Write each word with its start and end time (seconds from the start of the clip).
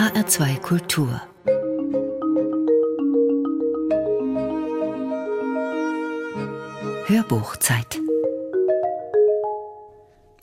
HR2 0.00 0.60
Kultur 0.60 1.20
Hörbuchzeit 7.04 8.00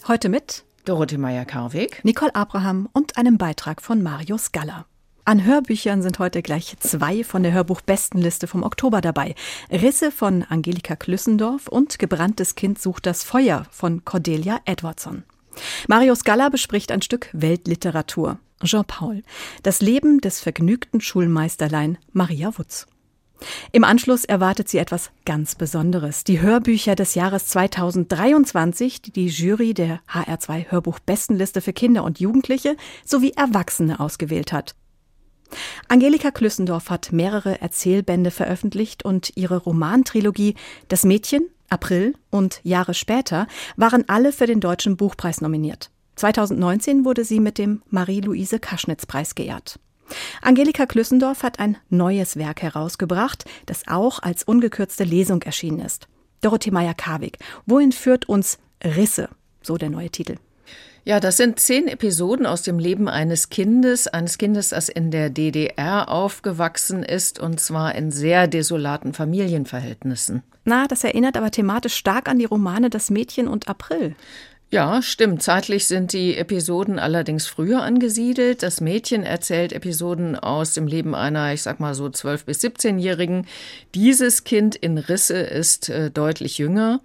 Heute 0.07 0.29
mit 0.29 0.63
Dorothee 0.85 1.17
Meyer-Karweg, 1.17 2.05
Nicole 2.05 2.35
Abraham 2.35 2.87
und 2.93 3.17
einem 3.17 3.39
Beitrag 3.39 3.81
von 3.81 4.03
Marius 4.03 4.51
Galler. 4.51 4.85
An 5.25 5.43
Hörbüchern 5.43 6.03
sind 6.03 6.19
heute 6.19 6.43
gleich 6.43 6.77
zwei 6.79 7.23
von 7.23 7.41
der 7.41 7.53
Hörbuchbestenliste 7.53 8.45
vom 8.45 8.61
Oktober 8.61 9.01
dabei. 9.01 9.33
Risse 9.71 10.11
von 10.11 10.43
Angelika 10.43 10.95
Klüssendorf 10.95 11.67
und 11.67 11.97
Gebranntes 11.97 12.53
Kind 12.53 12.79
sucht 12.79 13.07
das 13.07 13.23
Feuer 13.23 13.65
von 13.71 14.05
Cordelia 14.05 14.59
Edwardson. 14.65 15.23
Marius 15.87 16.23
Galler 16.23 16.51
bespricht 16.51 16.91
ein 16.91 17.01
Stück 17.01 17.31
Weltliteratur. 17.33 18.37
Jean-Paul. 18.63 19.23
Das 19.63 19.81
Leben 19.81 20.19
des 20.19 20.39
vergnügten 20.39 21.01
Schulmeisterlein 21.01 21.97
Maria 22.11 22.57
Wutz. 22.57 22.87
Im 23.71 23.83
Anschluss 23.83 24.25
erwartet 24.25 24.67
sie 24.69 24.79
etwas 24.79 25.11
ganz 25.25 25.55
Besonderes. 25.55 26.23
Die 26.23 26.41
Hörbücher 26.41 26.95
des 26.95 27.15
Jahres 27.15 27.47
2023, 27.47 29.01
die 29.01 29.11
die 29.11 29.27
Jury 29.27 29.73
der 29.73 29.99
HR2 30.11 30.71
Hörbuch-Bestenliste 30.71 31.61
für 31.61 31.73
Kinder 31.73 32.03
und 32.03 32.19
Jugendliche 32.19 32.75
sowie 33.05 33.33
Erwachsene 33.35 33.99
ausgewählt 33.99 34.51
hat. 34.51 34.75
Angelika 35.87 36.31
Klüssendorf 36.31 36.89
hat 36.89 37.11
mehrere 37.11 37.61
Erzählbände 37.61 38.31
veröffentlicht 38.31 39.05
und 39.05 39.31
ihre 39.35 39.57
Romantrilogie 39.57 40.55
Das 40.87 41.03
Mädchen, 41.03 41.47
April 41.69 42.15
und 42.29 42.59
Jahre 42.63 42.93
später 42.93 43.47
waren 43.75 44.07
alle 44.07 44.31
für 44.31 44.47
den 44.47 44.59
Deutschen 44.59 44.97
Buchpreis 44.97 45.41
nominiert. 45.41 45.91
2019 46.17 47.05
wurde 47.05 47.23
sie 47.23 47.39
mit 47.39 47.57
dem 47.57 47.81
Marie-Louise 47.89 48.59
Kaschnitz-Preis 48.59 49.35
geehrt. 49.35 49.79
Angelika 50.41 50.85
Klüssendorf 50.85 51.43
hat 51.43 51.59
ein 51.59 51.77
neues 51.89 52.37
Werk 52.37 52.61
herausgebracht, 52.61 53.45
das 53.65 53.87
auch 53.87 54.21
als 54.21 54.43
ungekürzte 54.43 55.03
Lesung 55.03 55.41
erschienen 55.43 55.79
ist. 55.79 56.07
Dorothee 56.41 56.71
Meyer-Karwig, 56.71 57.37
wohin 57.65 57.91
führt 57.91 58.27
uns 58.29 58.57
Risse? 58.83 59.29
So 59.61 59.77
der 59.77 59.89
neue 59.89 60.09
Titel. 60.09 60.37
Ja, 61.03 61.21
das 61.21 61.37
sind 61.37 61.59
zehn 61.59 61.87
Episoden 61.87 62.45
aus 62.45 62.63
dem 62.63 62.79
Leben 62.79 63.07
eines 63.07 63.49
Kindes, 63.49 64.07
eines 64.09 64.37
Kindes, 64.37 64.69
das 64.69 64.89
in 64.89 65.09
der 65.09 65.29
DDR 65.29 66.09
aufgewachsen 66.09 67.01
ist, 67.01 67.39
und 67.39 67.61
zwar 67.61 67.95
in 67.95 68.11
sehr 68.11 68.47
desolaten 68.47 69.13
Familienverhältnissen. 69.13 70.43
Na, 70.65 70.85
das 70.85 71.05
erinnert 71.05 71.37
aber 71.37 71.49
thematisch 71.49 71.95
stark 71.95 72.27
an 72.27 72.39
die 72.39 72.45
Romane 72.45 72.89
Das 72.89 73.09
Mädchen 73.09 73.47
und 73.47 73.69
April. 73.69 74.17
Ja, 74.69 75.01
stimmt. 75.01 75.41
Zeitlich 75.41 75.87
sind 75.87 76.11
die 76.11 76.35
Episoden 76.35 76.99
allerdings 76.99 77.47
früher 77.47 77.83
angesiedelt. 77.83 78.63
Das 78.63 78.81
Mädchen 78.81 79.23
erzählt 79.23 79.71
Episoden 79.71 80.35
aus 80.35 80.73
dem 80.73 80.87
Leben 80.87 81.15
einer, 81.15 81.53
ich 81.53 81.61
sag 81.61 81.79
mal 81.79 81.95
so 81.95 82.07
12- 82.07 82.45
bis 82.45 82.59
17-Jährigen. 82.59 83.47
Dieses 83.95 84.43
Kind 84.43 84.75
in 84.75 84.97
Risse 84.97 85.37
ist 85.37 85.87
äh, 85.87 86.11
deutlich 86.11 86.57
jünger. 86.57 86.99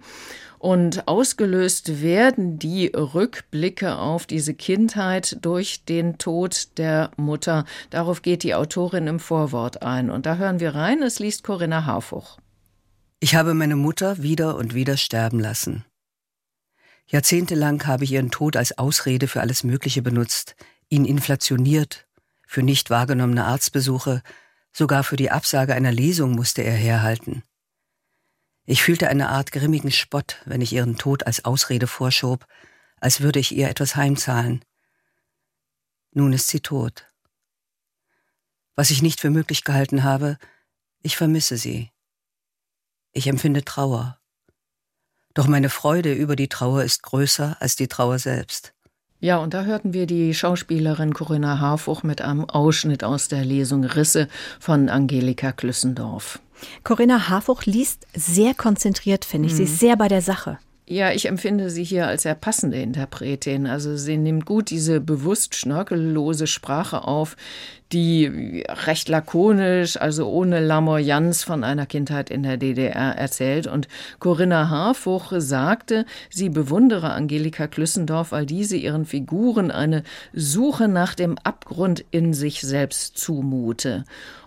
Und 0.59 1.07
ausgelöst 1.07 2.01
werden 2.01 2.59
die 2.59 2.87
Rückblicke 2.87 3.97
auf 3.97 4.25
diese 4.25 4.53
Kindheit 4.53 5.37
durch 5.41 5.85
den 5.85 6.17
Tod 6.17 6.77
der 6.77 7.11
Mutter. 7.17 7.65
Darauf 7.89 8.21
geht 8.21 8.43
die 8.43 8.55
Autorin 8.55 9.07
im 9.07 9.19
Vorwort 9.19 9.83
ein. 9.83 10.09
Und 10.09 10.25
da 10.25 10.35
hören 10.35 10.59
wir 10.59 10.75
rein, 10.75 11.01
es 11.01 11.19
liest 11.19 11.43
Corinna 11.43 11.85
Harfuch. 11.85 12.37
Ich 13.21 13.35
habe 13.35 13.53
meine 13.53 13.77
Mutter 13.77 14.21
wieder 14.21 14.57
und 14.57 14.73
wieder 14.73 14.97
sterben 14.97 15.39
lassen. 15.39 15.85
Jahrzehntelang 17.07 17.85
habe 17.85 18.03
ich 18.03 18.11
ihren 18.11 18.31
Tod 18.31 18.55
als 18.55 18.77
Ausrede 18.77 19.27
für 19.27 19.41
alles 19.41 19.63
Mögliche 19.63 20.01
benutzt, 20.01 20.55
ihn 20.89 21.05
inflationiert, 21.05 22.07
für 22.47 22.63
nicht 22.63 22.89
wahrgenommene 22.89 23.45
Arztbesuche, 23.45 24.21
sogar 24.71 25.03
für 25.03 25.15
die 25.15 25.31
Absage 25.31 25.75
einer 25.75 25.91
Lesung 25.91 26.35
musste 26.35 26.63
er 26.63 26.75
herhalten. 26.75 27.43
Ich 28.65 28.81
fühlte 28.81 29.09
eine 29.09 29.29
Art 29.29 29.51
grimmigen 29.51 29.91
Spott, 29.91 30.41
wenn 30.45 30.61
ich 30.61 30.71
ihren 30.71 30.97
Tod 30.97 31.27
als 31.27 31.43
Ausrede 31.43 31.87
vorschob, 31.87 32.45
als 32.99 33.21
würde 33.21 33.39
ich 33.39 33.53
ihr 33.55 33.69
etwas 33.69 33.95
heimzahlen. 33.95 34.63
Nun 36.11 36.31
ist 36.31 36.47
sie 36.47 36.61
tot. 36.61 37.07
Was 38.75 38.89
ich 38.89 39.01
nicht 39.01 39.19
für 39.19 39.29
möglich 39.29 39.63
gehalten 39.63 40.03
habe, 40.03 40.37
ich 41.01 41.17
vermisse 41.17 41.57
sie. 41.57 41.91
Ich 43.11 43.27
empfinde 43.27 43.65
Trauer. 43.65 44.19
Doch 45.33 45.47
meine 45.47 45.69
Freude 45.69 46.13
über 46.13 46.35
die 46.35 46.47
Trauer 46.47 46.83
ist 46.83 47.03
größer 47.03 47.57
als 47.59 47.75
die 47.75 47.87
Trauer 47.87 48.19
selbst. 48.19 48.73
Ja, 49.19 49.37
und 49.37 49.53
da 49.53 49.63
hörten 49.63 49.93
wir 49.93 50.05
die 50.05 50.33
Schauspielerin 50.33 51.13
Corinna 51.13 51.59
Harfuch 51.59 52.03
mit 52.03 52.21
einem 52.21 52.43
Ausschnitt 52.49 53.03
aus 53.05 53.29
der 53.29 53.45
Lesung 53.45 53.85
Risse 53.85 54.27
von 54.59 54.89
Angelika 54.89 55.53
Klüssendorf. 55.53 56.39
Corinna 56.83 57.29
Harfuch 57.29 57.63
liest 57.63 58.05
sehr 58.13 58.53
konzentriert, 58.53 59.23
finde 59.25 59.47
ich. 59.47 59.53
Mhm. 59.53 59.57
Sie 59.57 59.63
ist 59.63 59.79
sehr 59.79 59.95
bei 59.95 60.09
der 60.09 60.21
Sache. 60.21 60.59
Ja, 60.85 61.11
ich 61.13 61.27
empfinde 61.29 61.69
sie 61.69 61.85
hier 61.85 62.07
als 62.07 62.23
sehr 62.23 62.35
passende 62.35 62.81
Interpretin. 62.81 63.67
Also 63.67 63.95
sie 63.95 64.17
nimmt 64.17 64.45
gut 64.45 64.69
diese 64.69 64.99
bewusst 64.99 65.55
schnörkellose 65.55 66.45
Sprache 66.45 67.05
auf, 67.07 67.37
die 67.93 68.63
recht 68.85 69.07
lakonisch, 69.07 69.95
also 69.95 70.27
ohne 70.27 70.59
Lamoyanz 70.59 71.43
von 71.43 71.63
einer 71.63 71.85
Kindheit 71.85 72.29
in 72.29 72.43
der 72.43 72.57
DDR 72.57 73.15
erzählt. 73.15 73.65
Und 73.65 73.87
Corinna 74.19 74.69
Harfuch 74.69 75.31
sagte, 75.37 76.05
sie 76.29 76.49
bewundere 76.49 77.11
Angelika 77.11 77.67
Klüssendorf, 77.67 78.33
weil 78.33 78.45
diese 78.45 78.75
ihren 78.75 79.05
Figuren 79.05 79.71
eine 79.71 80.03
Suche 80.33 80.89
nach 80.89 81.15
dem 81.15 81.37
Abgrund 81.37 82.03
in 82.11 82.33
sich 82.33 82.59
selbst 82.59 83.17
zumute. 83.17 84.03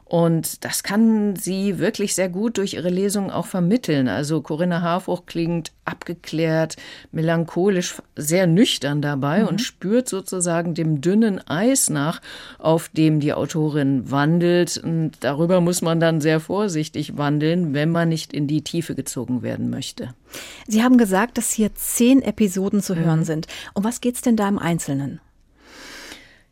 Und 0.09 0.65
das 0.65 0.85
kann 0.85 1.35
sie 1.35 1.81
wirklich 1.81 2.15
sehr 2.15 2.29
gut 2.29 2.59
durch 2.59 2.75
ihre 2.75 2.91
Lesung 2.91 3.33
auch 3.33 3.47
vermitteln. 3.47 4.07
Also 4.07 4.41
Corinna 4.41 4.81
Harfuch 4.81 5.27
klingt 5.27 5.73
abgeklärt, 5.85 6.77
melancholisch, 7.11 7.97
sehr 8.15 8.47
nüchtern 8.47 9.03
dabei 9.03 9.41
mhm. 9.43 9.49
und 9.49 9.63
spürt 9.63 10.09
sozusagen 10.09 10.75
dem 10.75 11.01
dünnen 11.01 11.41
Eis 11.49 11.91
nach, 11.91 12.23
auf 12.61 12.89
dem 12.89 13.19
die 13.19 13.33
Autorin 13.33 14.09
wandelt. 14.09 14.79
Und 14.79 15.11
darüber 15.21 15.61
muss 15.61 15.83
man 15.83 15.99
dann 15.99 16.21
sehr 16.21 16.39
vorsichtig 16.39 17.19
wandeln, 17.19 17.75
wenn 17.75 17.91
man 17.91 18.09
nicht 18.09 18.33
in 18.33 18.47
die 18.47 18.63
Tiefe 18.63 18.95
gezogen 18.95 19.43
werden 19.43 19.71
möchte. 19.71 20.15
Sie 20.69 20.85
haben 20.85 20.99
gesagt, 20.99 21.37
dass 21.37 21.51
hier 21.51 21.75
zehn 21.75 22.23
Episoden 22.23 22.81
zu 22.81 22.95
hören 22.95 23.21
mhm. 23.21 23.25
sind. 23.25 23.47
Um 23.75 23.83
was 23.83 24.01
geht's 24.01 24.23
denn 24.23 24.37
da 24.37 24.49
im 24.49 24.61
Einzelnen? 24.61 25.21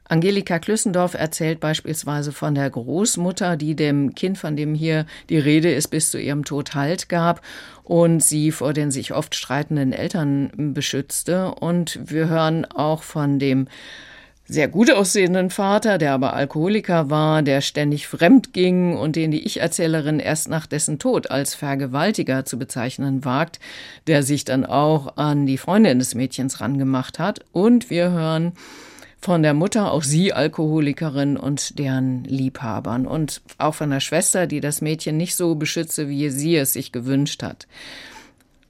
Angelika 0.06 0.58
Klüssendorf 0.58 1.14
erzählt 1.14 1.60
beispielsweise 1.60 2.32
von 2.32 2.54
der 2.54 2.68
Großmutter, 2.68 3.56
die 3.56 3.74
dem 3.74 4.14
Kind, 4.14 4.36
von 4.36 4.54
dem 4.54 4.74
hier 4.74 5.06
die 5.30 5.38
Rede 5.38 5.72
ist, 5.72 5.88
bis 5.88 6.10
zu 6.10 6.18
ihrem 6.18 6.44
Tod 6.44 6.74
Halt 6.74 7.08
gab 7.08 7.40
und 7.84 8.22
sie 8.22 8.52
vor 8.52 8.74
den 8.74 8.90
sich 8.90 9.14
oft 9.14 9.34
streitenden 9.34 9.92
Eltern 9.92 10.50
beschützte. 10.74 11.54
Und 11.54 11.98
wir 12.04 12.28
hören 12.28 12.66
auch 12.66 13.02
von 13.02 13.38
dem 13.38 13.66
sehr 14.46 14.68
gut 14.68 14.90
aussehenden 14.90 15.48
Vater, 15.48 15.96
der 15.96 16.12
aber 16.12 16.34
Alkoholiker 16.34 17.08
war, 17.08 17.42
der 17.42 17.62
ständig 17.62 18.06
fremd 18.06 18.52
ging 18.52 18.94
und 18.94 19.16
den 19.16 19.30
die 19.30 19.46
Ich-Erzählerin 19.46 20.20
erst 20.20 20.50
nach 20.50 20.66
dessen 20.66 20.98
Tod 20.98 21.30
als 21.30 21.54
Vergewaltiger 21.54 22.44
zu 22.44 22.58
bezeichnen 22.58 23.24
wagt, 23.24 23.58
der 24.06 24.22
sich 24.22 24.44
dann 24.44 24.66
auch 24.66 25.16
an 25.16 25.46
die 25.46 25.56
Freundin 25.56 25.98
des 25.98 26.14
Mädchens 26.14 26.60
rangemacht 26.60 27.18
hat. 27.18 27.40
Und 27.52 27.88
wir 27.88 28.10
hören 28.10 28.52
von 29.24 29.42
der 29.42 29.54
Mutter, 29.54 29.90
auch 29.90 30.02
sie 30.02 30.34
Alkoholikerin 30.34 31.38
und 31.38 31.78
deren 31.78 32.24
Liebhabern 32.24 33.06
und 33.06 33.40
auch 33.56 33.74
von 33.74 33.88
der 33.88 34.00
Schwester, 34.00 34.46
die 34.46 34.60
das 34.60 34.82
Mädchen 34.82 35.16
nicht 35.16 35.34
so 35.34 35.54
beschütze, 35.54 36.10
wie 36.10 36.28
sie 36.28 36.56
es 36.56 36.74
sich 36.74 36.92
gewünscht 36.92 37.42
hat. 37.42 37.66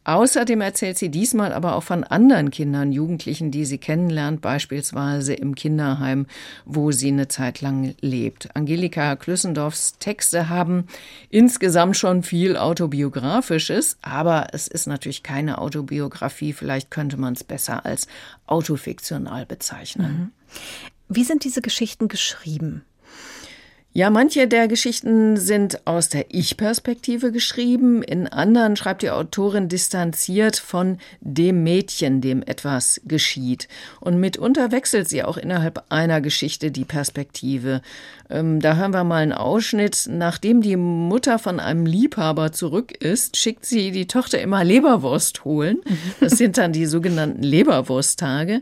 Außerdem 0.05 0.61
erzählt 0.61 0.99
sie 0.99 1.09
diesmal 1.09 1.53
aber 1.53 1.77
auch 1.77 1.83
von 1.83 2.05
anderen 2.05 2.51
Kindern, 2.51 2.93
Jugendlichen, 2.93 3.51
die 3.51 3.65
sie 3.65 3.79
kennenlernt, 3.79 4.43
beispielsweise 4.43 5.33
im 5.33 5.55
Kinderheim, 5.55 6.27
wo 6.67 6.93
sie 6.93 7.09
eine 7.09 7.29
Zeit 7.29 7.63
lang 7.63 7.95
lebt. 8.01 8.55
Angelika 8.55 9.17
Klüssendorfs 9.17 9.99
Texte 9.99 10.51
haben 10.51 10.87
insgesamt 11.31 11.97
schon 11.97 12.23
viel 12.23 12.59
Autobiografisches, 12.59 13.97
aber 14.03 14.49
es 14.53 14.69
ist 14.69 14.87
natürlich 14.87 15.23
keine 15.23 15.59
Autobiografie. 15.59 16.53
Vielleicht 16.53 16.91
könnte 16.91 17.17
man 17.17 17.33
es 17.33 17.43
besser 17.43 17.87
als 17.87 18.07
autofiktional 18.47 19.47
bezeichnen. 19.47 20.13
Mhm. 20.13 20.31
Wie 21.09 21.25
sind 21.25 21.45
diese 21.45 21.63
Geschichten 21.63 22.09
geschrieben? 22.09 22.85
Ja, 23.97 24.11
manche 24.11 24.49
der 24.49 24.67
Geschichten 24.67 25.37
sind 25.37 25.87
aus 25.87 26.09
der 26.09 26.35
Ich-Perspektive 26.35 27.31
geschrieben, 27.31 28.03
in 28.03 28.27
anderen 28.27 28.75
schreibt 28.75 29.03
die 29.03 29.11
Autorin 29.11 29.69
distanziert 29.69 30.57
von 30.57 30.99
dem 31.21 31.63
Mädchen, 31.63 32.21
dem 32.21 32.43
etwas 32.43 33.01
geschieht. 33.05 33.69
Und 34.01 34.19
mitunter 34.19 34.73
wechselt 34.73 35.09
sie 35.09 35.23
auch 35.23 35.37
innerhalb 35.37 35.85
einer 35.91 36.21
Geschichte 36.21 36.73
die 36.73 36.85
Perspektive. 36.85 37.83
Ähm, 38.29 38.59
da 38.59 38.75
hören 38.75 38.93
wir 38.93 39.05
mal 39.05 39.23
einen 39.23 39.33
Ausschnitt. 39.33 40.09
Nachdem 40.11 40.61
die 40.61 40.75
Mutter 40.75 41.39
von 41.39 41.61
einem 41.61 41.87
Liebhaber 41.87 42.51
zurück 42.51 42.91
ist, 42.91 43.37
schickt 43.37 43.65
sie 43.65 43.93
die 43.93 44.09
Tochter 44.09 44.41
immer 44.41 44.65
Leberwurst 44.65 45.45
holen. 45.45 45.79
Das 46.19 46.33
sind 46.33 46.59
dann 46.59 46.73
die 46.73 46.87
sogenannten 46.87 47.45
Leberwursttage. 47.45 48.61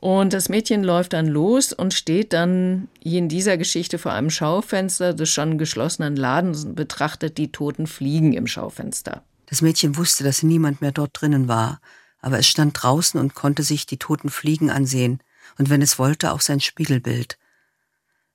Und 0.00 0.32
das 0.32 0.48
Mädchen 0.48 0.84
läuft 0.84 1.12
dann 1.12 1.26
los 1.26 1.72
und 1.72 1.92
steht 1.92 2.32
dann 2.32 2.86
in 3.02 3.28
dieser 3.28 3.56
Geschichte 3.58 3.98
vor 3.98 4.12
einem 4.12 4.30
Schaufenster 4.30 5.12
des 5.12 5.28
schon 5.28 5.58
geschlossenen 5.58 6.14
Ladens 6.14 6.64
und 6.64 6.76
betrachtet 6.76 7.36
die 7.36 7.50
toten 7.50 7.88
Fliegen 7.88 8.32
im 8.32 8.46
Schaufenster. 8.46 9.24
Das 9.46 9.60
Mädchen 9.60 9.96
wusste, 9.96 10.22
dass 10.22 10.44
niemand 10.44 10.82
mehr 10.82 10.92
dort 10.92 11.20
drinnen 11.20 11.48
war, 11.48 11.80
aber 12.20 12.38
es 12.38 12.46
stand 12.46 12.80
draußen 12.80 13.18
und 13.18 13.34
konnte 13.34 13.64
sich 13.64 13.86
die 13.86 13.96
toten 13.96 14.30
Fliegen 14.30 14.70
ansehen 14.70 15.20
und 15.58 15.68
wenn 15.68 15.82
es 15.82 15.98
wollte 15.98 16.32
auch 16.32 16.42
sein 16.42 16.60
Spiegelbild. 16.60 17.36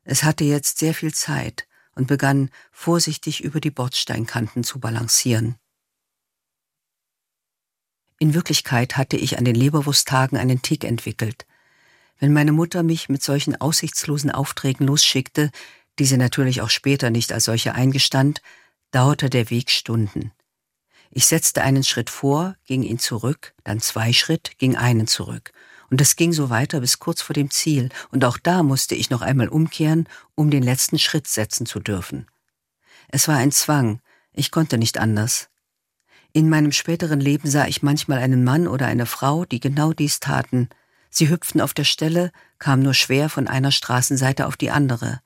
Es 0.04 0.24
hatte 0.24 0.44
jetzt 0.44 0.80
sehr 0.80 0.94
viel 0.94 1.14
Zeit 1.14 1.66
und 1.96 2.08
begann 2.08 2.50
vorsichtig 2.74 3.42
über 3.42 3.62
die 3.62 3.72
Bordsteinkanten 3.72 4.66
zu 4.66 4.80
balancieren. 4.80 5.56
In 8.20 8.34
Wirklichkeit 8.34 8.98
hatte 8.98 9.16
ich 9.16 9.38
an 9.38 9.46
den 9.46 9.56
Leberwursttagen 9.56 10.38
einen 10.38 10.62
Tick 10.62 10.84
entwickelt. 10.84 11.46
Wenn 12.20 12.34
meine 12.34 12.52
Mutter 12.52 12.84
mich 12.84 13.10
mit 13.10 13.24
solchen 13.24 13.60
aussichtslosen 13.60 14.32
Aufträgen 14.32 14.88
losschickte, 14.88 15.52
die 16.00 16.06
sie 16.06 16.18
natürlich 16.18 16.62
auch 16.62 16.70
später 16.70 17.10
nicht 17.10 17.32
als 17.34 17.46
solche 17.46 17.76
eingestand, 17.76 18.42
dauerte 18.92 19.30
der 19.30 19.50
Weg 19.50 19.72
Stunden. 19.72 20.32
Ich 21.12 21.28
setzte 21.28 21.62
einen 21.62 21.84
Schritt 21.84 22.10
vor, 22.10 22.56
ging 22.66 22.82
ihn 22.82 22.98
zurück, 22.98 23.54
dann 23.64 23.80
zwei 23.80 24.14
Schritt, 24.14 24.58
ging 24.58 24.76
einen 24.76 25.06
zurück. 25.06 25.52
Und 25.92 26.02
es 26.02 26.16
ging 26.16 26.34
so 26.34 26.50
weiter 26.50 26.80
bis 26.80 26.98
kurz 26.98 27.22
vor 27.22 27.36
dem 27.36 27.52
Ziel, 27.52 27.90
und 28.10 28.26
auch 28.26 28.38
da 28.38 28.64
musste 28.64 28.96
ich 28.96 29.12
noch 29.12 29.22
einmal 29.22 29.48
umkehren, 29.48 30.10
um 30.34 30.50
den 30.50 30.64
letzten 30.64 30.98
Schritt 30.98 31.28
setzen 31.28 31.68
zu 31.68 31.80
dürfen. 31.80 32.26
Es 33.10 33.28
war 33.28 33.38
ein 33.38 33.52
Zwang, 33.52 34.00
ich 34.32 34.50
konnte 34.50 34.80
nicht 34.80 34.98
anders. 34.98 35.50
In 36.32 36.50
meinem 36.50 36.72
späteren 36.72 37.20
Leben 37.20 37.48
sah 37.48 37.68
ich 37.68 37.84
manchmal 37.84 38.18
einen 38.18 38.44
Mann 38.44 38.68
oder 38.68 38.88
eine 38.88 39.06
Frau, 39.06 39.46
die 39.46 39.60
genau 39.60 39.94
dies 39.94 40.20
taten. 40.20 40.70
Sie 41.16 41.30
hüpften 41.30 41.62
auf 41.62 41.76
der 41.76 41.84
Stelle, 41.84 42.32
kamen 42.58 42.82
nur 42.82 42.96
schwer 42.96 43.30
von 43.30 43.48
einer 43.48 43.72
Straßenseite 43.72 44.48
auf 44.48 44.58
die 44.58 44.72
andere. 44.72 45.22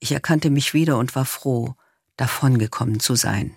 Ich 0.00 0.12
erkannte 0.12 0.48
mich 0.48 0.72
wieder 0.72 0.96
und 0.96 1.14
war 1.14 1.26
froh, 1.26 1.74
davongekommen 2.16 2.98
zu 2.98 3.14
sein. 3.14 3.54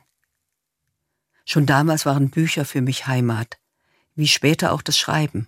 Schon 1.45 1.65
damals 1.65 2.05
waren 2.05 2.31
Bücher 2.31 2.65
für 2.65 2.81
mich 2.81 3.07
Heimat, 3.07 3.59
wie 4.13 4.27
später 4.27 4.73
auch 4.73 4.81
das 4.81 4.97
Schreiben. 4.97 5.47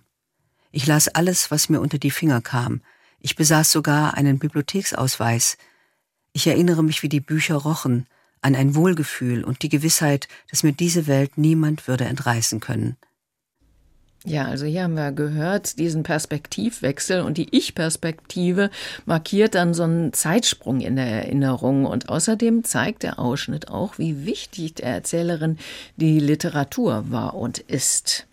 Ich 0.72 0.86
las 0.86 1.08
alles, 1.08 1.50
was 1.50 1.68
mir 1.68 1.82
unter 1.82 1.98
die 1.98 2.10
Finger 2.10 2.40
kam. 2.40 2.80
Ich 3.20 3.36
besaß 3.36 3.70
sogar 3.70 4.14
einen 4.14 4.38
Bibliotheksausweis. 4.38 5.58
Ich 6.32 6.46
erinnere 6.46 6.82
mich, 6.82 7.02
wie 7.02 7.10
die 7.10 7.20
Bücher 7.20 7.56
rochen, 7.56 8.06
an 8.40 8.54
ein 8.54 8.74
Wohlgefühl 8.74 9.44
und 9.44 9.60
die 9.60 9.68
Gewissheit, 9.68 10.28
dass 10.48 10.62
mir 10.62 10.72
diese 10.72 11.06
Welt 11.06 11.36
niemand 11.36 11.88
würde 11.88 12.06
entreißen 12.06 12.60
können. 12.60 12.96
Ja, 14.26 14.46
also 14.46 14.64
hier 14.64 14.84
haben 14.84 14.94
wir 14.94 15.12
gehört, 15.12 15.78
diesen 15.78 16.02
Perspektivwechsel 16.02 17.20
und 17.20 17.36
die 17.36 17.54
Ich-Perspektive 17.54 18.70
markiert 19.04 19.54
dann 19.54 19.74
so 19.74 19.82
einen 19.82 20.14
Zeitsprung 20.14 20.80
in 20.80 20.96
der 20.96 21.06
Erinnerung 21.06 21.84
und 21.84 22.08
außerdem 22.08 22.64
zeigt 22.64 23.02
der 23.02 23.18
Ausschnitt 23.18 23.68
auch, 23.68 23.98
wie 23.98 24.24
wichtig 24.24 24.76
der 24.76 24.86
Erzählerin 24.86 25.58
die 25.96 26.20
Literatur 26.20 27.04
war 27.10 27.34
und 27.34 27.58
ist. 27.58 28.26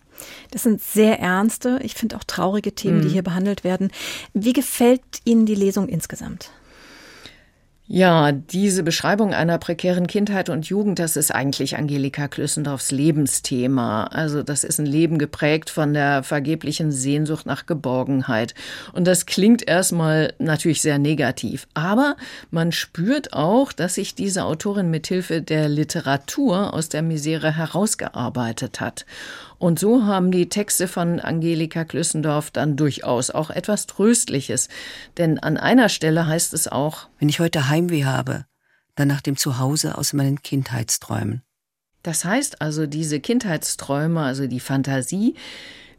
Das 0.50 0.62
sind 0.62 0.80
sehr 0.80 1.18
ernste, 1.18 1.78
ich 1.82 1.94
finde 1.94 2.16
auch 2.16 2.24
traurige 2.24 2.72
Themen, 2.72 2.98
mhm. 2.98 3.02
die 3.02 3.08
hier 3.10 3.22
behandelt 3.22 3.62
werden. 3.62 3.90
Wie 4.32 4.54
gefällt 4.54 5.02
Ihnen 5.24 5.44
die 5.44 5.54
Lesung 5.54 5.88
insgesamt? 5.88 6.50
Ja, 7.88 8.30
diese 8.30 8.84
Beschreibung 8.84 9.34
einer 9.34 9.58
prekären 9.58 10.06
Kindheit 10.06 10.48
und 10.48 10.66
Jugend, 10.66 11.00
das 11.00 11.16
ist 11.16 11.34
eigentlich 11.34 11.76
Angelika 11.76 12.28
Klüssendorfs 12.28 12.92
Lebensthema. 12.92 14.04
Also 14.04 14.44
das 14.44 14.62
ist 14.62 14.78
ein 14.78 14.86
Leben 14.86 15.18
geprägt 15.18 15.68
von 15.68 15.92
der 15.92 16.22
vergeblichen 16.22 16.92
Sehnsucht 16.92 17.44
nach 17.44 17.66
Geborgenheit. 17.66 18.54
Und 18.92 19.06
das 19.06 19.26
klingt 19.26 19.66
erstmal 19.66 20.32
natürlich 20.38 20.80
sehr 20.80 20.98
negativ. 20.98 21.66
Aber 21.74 22.16
man 22.52 22.70
spürt 22.70 23.32
auch, 23.32 23.72
dass 23.72 23.96
sich 23.96 24.14
diese 24.14 24.44
Autorin 24.44 24.88
mithilfe 24.90 25.42
der 25.42 25.68
Literatur 25.68 26.72
aus 26.72 26.88
der 26.88 27.02
Misere 27.02 27.56
herausgearbeitet 27.56 28.80
hat. 28.80 29.06
Und 29.62 29.78
so 29.78 30.06
haben 30.06 30.32
die 30.32 30.48
Texte 30.48 30.88
von 30.88 31.20
Angelika 31.20 31.84
Klüssendorf 31.84 32.50
dann 32.50 32.74
durchaus 32.74 33.30
auch 33.30 33.48
etwas 33.48 33.86
Tröstliches. 33.86 34.68
Denn 35.18 35.38
an 35.38 35.56
einer 35.56 35.88
Stelle 35.88 36.26
heißt 36.26 36.52
es 36.52 36.66
auch, 36.66 37.06
wenn 37.20 37.28
ich 37.28 37.38
heute 37.38 37.68
Heimweh 37.68 38.04
habe, 38.04 38.44
dann 38.96 39.06
nach 39.06 39.20
dem 39.20 39.36
Zuhause 39.36 39.96
aus 39.96 40.14
meinen 40.14 40.42
Kindheitsträumen. 40.42 41.42
Das 42.02 42.24
heißt 42.24 42.60
also, 42.60 42.86
diese 42.86 43.20
Kindheitsträume, 43.20 44.22
also 44.22 44.48
die 44.48 44.58
Fantasie, 44.58 45.36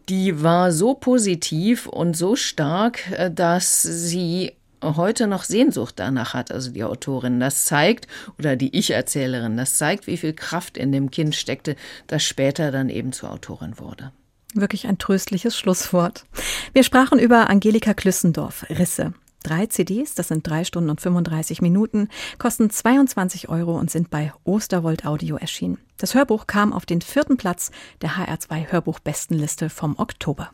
die 0.09 0.43
war 0.43 0.73
so 0.73 0.93
positiv 0.93 1.87
und 1.87 2.17
so 2.17 2.35
stark, 2.35 3.09
äh, 3.11 3.31
dass 3.31 3.81
sie 3.81 4.51
heute 4.83 5.27
noch 5.27 5.43
Sehnsucht 5.43 5.95
danach 5.97 6.33
hat, 6.33 6.51
also 6.51 6.71
die 6.71 6.83
Autorin. 6.83 7.39
Das 7.39 7.65
zeigt, 7.65 8.07
oder 8.37 8.55
die 8.55 8.75
Ich-Erzählerin, 8.77 9.57
das 9.57 9.77
zeigt, 9.77 10.07
wie 10.07 10.17
viel 10.17 10.33
Kraft 10.33 10.77
in 10.77 10.91
dem 10.91 11.11
Kind 11.11 11.35
steckte, 11.35 11.75
das 12.07 12.23
später 12.23 12.71
dann 12.71 12.89
eben 12.89 13.13
zur 13.13 13.31
Autorin 13.31 13.79
wurde. 13.79 14.11
Wirklich 14.53 14.87
ein 14.87 14.99
tröstliches 14.99 15.57
Schlusswort. 15.57 16.25
Wir 16.73 16.83
sprachen 16.83 17.17
über 17.17 17.49
Angelika 17.49 17.93
Klüssendorf, 17.93 18.65
Risse. 18.69 19.13
Drei 19.41 19.65
CDs, 19.65 20.15
das 20.15 20.29
sind 20.29 20.47
drei 20.47 20.63
Stunden 20.63 20.89
und 20.89 21.01
35 21.01 21.61
Minuten, 21.61 22.07
kosten 22.37 22.69
22 22.69 23.49
Euro 23.49 23.77
und 23.77 23.91
sind 23.91 24.09
bei 24.09 24.31
Osterwold 24.45 25.05
Audio 25.05 25.35
erschienen. 25.35 25.79
Das 25.97 26.15
Hörbuch 26.15 26.47
kam 26.47 26.71
auf 26.71 26.85
den 26.85 27.01
vierten 27.01 27.35
Platz 27.35 27.71
der 28.01 28.11
HR2 28.11 28.71
Hörbuchbestenliste 28.71 29.69
vom 29.69 29.97
Oktober. 29.97 30.51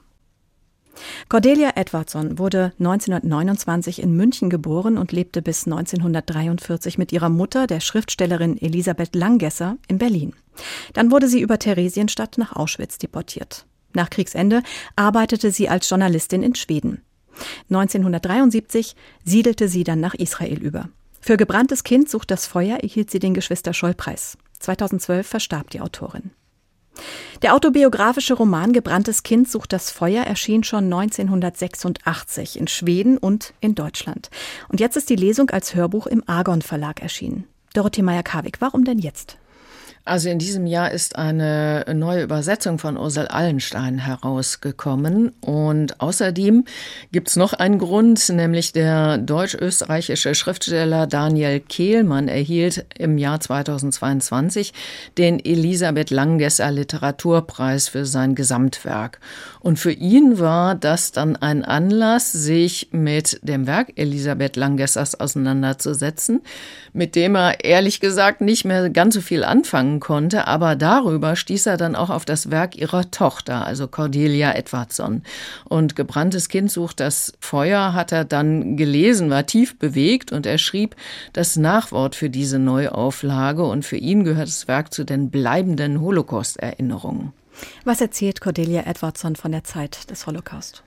Cordelia 1.30 1.72
Edwardson 1.76 2.40
wurde 2.40 2.74
1929 2.80 4.02
in 4.02 4.16
München 4.16 4.50
geboren 4.50 4.98
und 4.98 5.12
lebte 5.12 5.42
bis 5.42 5.66
1943 5.66 6.98
mit 6.98 7.12
ihrer 7.12 7.30
Mutter, 7.30 7.68
der 7.68 7.80
Schriftstellerin 7.80 8.60
Elisabeth 8.60 9.16
Langgesser, 9.16 9.78
in 9.88 9.98
Berlin. 9.98 10.34
Dann 10.94 11.12
wurde 11.12 11.28
sie 11.28 11.42
über 11.42 11.60
Theresienstadt 11.60 12.38
nach 12.38 12.56
Auschwitz 12.56 12.98
deportiert. 12.98 13.66
Nach 13.94 14.10
Kriegsende 14.10 14.62
arbeitete 14.96 15.52
sie 15.52 15.70
als 15.70 15.90
Journalistin 15.90 16.44
in 16.44 16.56
Schweden. 16.56 17.02
1973 17.70 18.96
siedelte 19.24 19.68
sie 19.68 19.84
dann 19.84 20.00
nach 20.00 20.14
Israel 20.14 20.60
über. 20.62 20.90
Für 21.22 21.38
Gebranntes 21.38 21.84
Kind 21.84 22.10
sucht 22.10 22.32
das 22.32 22.48
Feuer 22.48 22.78
erhielt 22.78 23.12
sie 23.12 23.20
den 23.20 23.34
Geschwister-Scholl-Preis. 23.34 24.38
2012 24.60 25.28
verstarb 25.28 25.70
die 25.70 25.82
Autorin. 25.82 26.32
Der 27.42 27.54
autobiografische 27.56 28.34
Roman 28.34 28.74
Gebranntes 28.74 29.24
Kind 29.24 29.50
sucht 29.50 29.74
das 29.74 29.92
Feuer 29.92 30.24
erschien 30.24 30.64
schon 30.64 30.86
1986 30.86 32.60
in 32.60 32.68
Schweden 32.68 33.18
und 33.18 33.54
in 33.62 33.76
Deutschland. 33.76 34.30
Und 34.68 34.80
jetzt 34.80 34.98
ist 34.98 35.10
die 35.10 35.16
Lesung 35.16 35.50
als 35.50 35.76
Hörbuch 35.76 36.08
im 36.08 36.24
Argon 36.28 36.62
Verlag 36.62 37.02
erschienen. 37.02 37.46
Dorothee 37.74 38.02
Meyer-Karwig, 38.02 38.58
warum 38.60 38.84
denn 38.84 39.00
jetzt? 39.00 39.38
Also 40.06 40.30
in 40.30 40.40
diesem 40.40 40.66
Jahr 40.66 40.92
ist 40.92 41.18
eine 41.18 41.86
neue 41.94 42.24
Übersetzung 42.24 42.80
von 42.80 42.98
Ursel 42.98 43.28
Allenstein 43.28 44.00
herausgekommen. 44.00 45.34
Und 45.42 46.02
außerdem 46.02 46.66
gibt 47.12 47.28
es 47.28 47.36
noch 47.36 47.54
einen 47.54 47.78
Grund, 47.78 48.28
nämlich 48.30 48.72
der 48.72 49.18
deutsch-österreichische 49.18 50.34
Schriftsteller 50.34 51.06
Daniel 51.06 51.60
Kehlmann 51.60 52.28
erhielt 52.28 52.86
im 52.98 53.18
Jahr 53.18 53.40
2022 53.40 54.74
den 55.18 55.44
Elisabeth 55.44 56.10
Langgesser 56.10 56.72
Literaturpreis 56.72 57.90
für 57.90 58.06
sein 58.06 58.36
Gesamtwerk. 58.36 59.20
Und 59.60 59.78
für 59.78 59.92
ihn 59.92 60.40
war 60.40 60.76
das 60.76 61.12
dann 61.12 61.36
ein 61.36 61.64
Anlass, 61.64 62.32
sich 62.32 62.90
mit 62.92 63.40
dem 63.44 63.68
Werk 63.68 63.94
Elisabeth 63.96 64.56
Langessers 64.56 65.20
auseinanderzusetzen, 65.20 66.42
mit 66.94 67.16
dem 67.16 67.36
er 67.36 67.64
ehrlich 67.64 68.00
gesagt 68.00 68.42
nicht 68.42 68.66
mehr 68.66 68.90
ganz 68.90 69.16
so 69.16 69.22
viel 69.22 69.44
anfangen 69.44 69.89
konnte, 70.00 70.46
aber 70.46 70.76
darüber 70.76 71.36
stieß 71.36 71.66
er 71.66 71.78
dann 71.78 71.96
auch 71.96 72.12
auf 72.12 72.26
das 72.26 72.52
Werk 72.52 72.76
ihrer 72.76 73.10
Tochter, 73.10 73.66
also 73.66 73.88
Cordelia 73.88 74.54
Edwardson. 74.54 75.24
Und 75.68 75.96
Gebranntes 75.96 76.50
Kind 76.50 76.72
sucht 76.72 77.00
das 77.00 77.34
Feuer 77.40 77.94
hat 77.94 78.12
er 78.12 78.26
dann 78.26 78.78
gelesen, 78.78 79.32
war 79.32 79.46
tief 79.46 79.80
bewegt 79.80 80.32
und 80.32 80.46
er 80.46 80.60
schrieb 80.60 80.96
das 81.34 81.56
Nachwort 81.56 82.16
für 82.16 82.30
diese 82.30 82.60
Neuauflage 82.60 83.64
und 83.64 83.84
für 83.84 83.98
ihn 83.98 84.24
gehört 84.24 84.50
das 84.50 84.68
Werk 84.68 84.94
zu 84.94 85.04
den 85.04 85.32
bleibenden 85.32 86.02
Holocaust-Erinnerungen. 86.02 87.34
Was 87.84 88.02
erzählt 88.02 88.42
Cordelia 88.42 88.84
Edwardson 88.86 89.36
von 89.36 89.52
der 89.52 89.64
Zeit 89.64 90.10
des 90.12 90.28
Holocaust? 90.28 90.84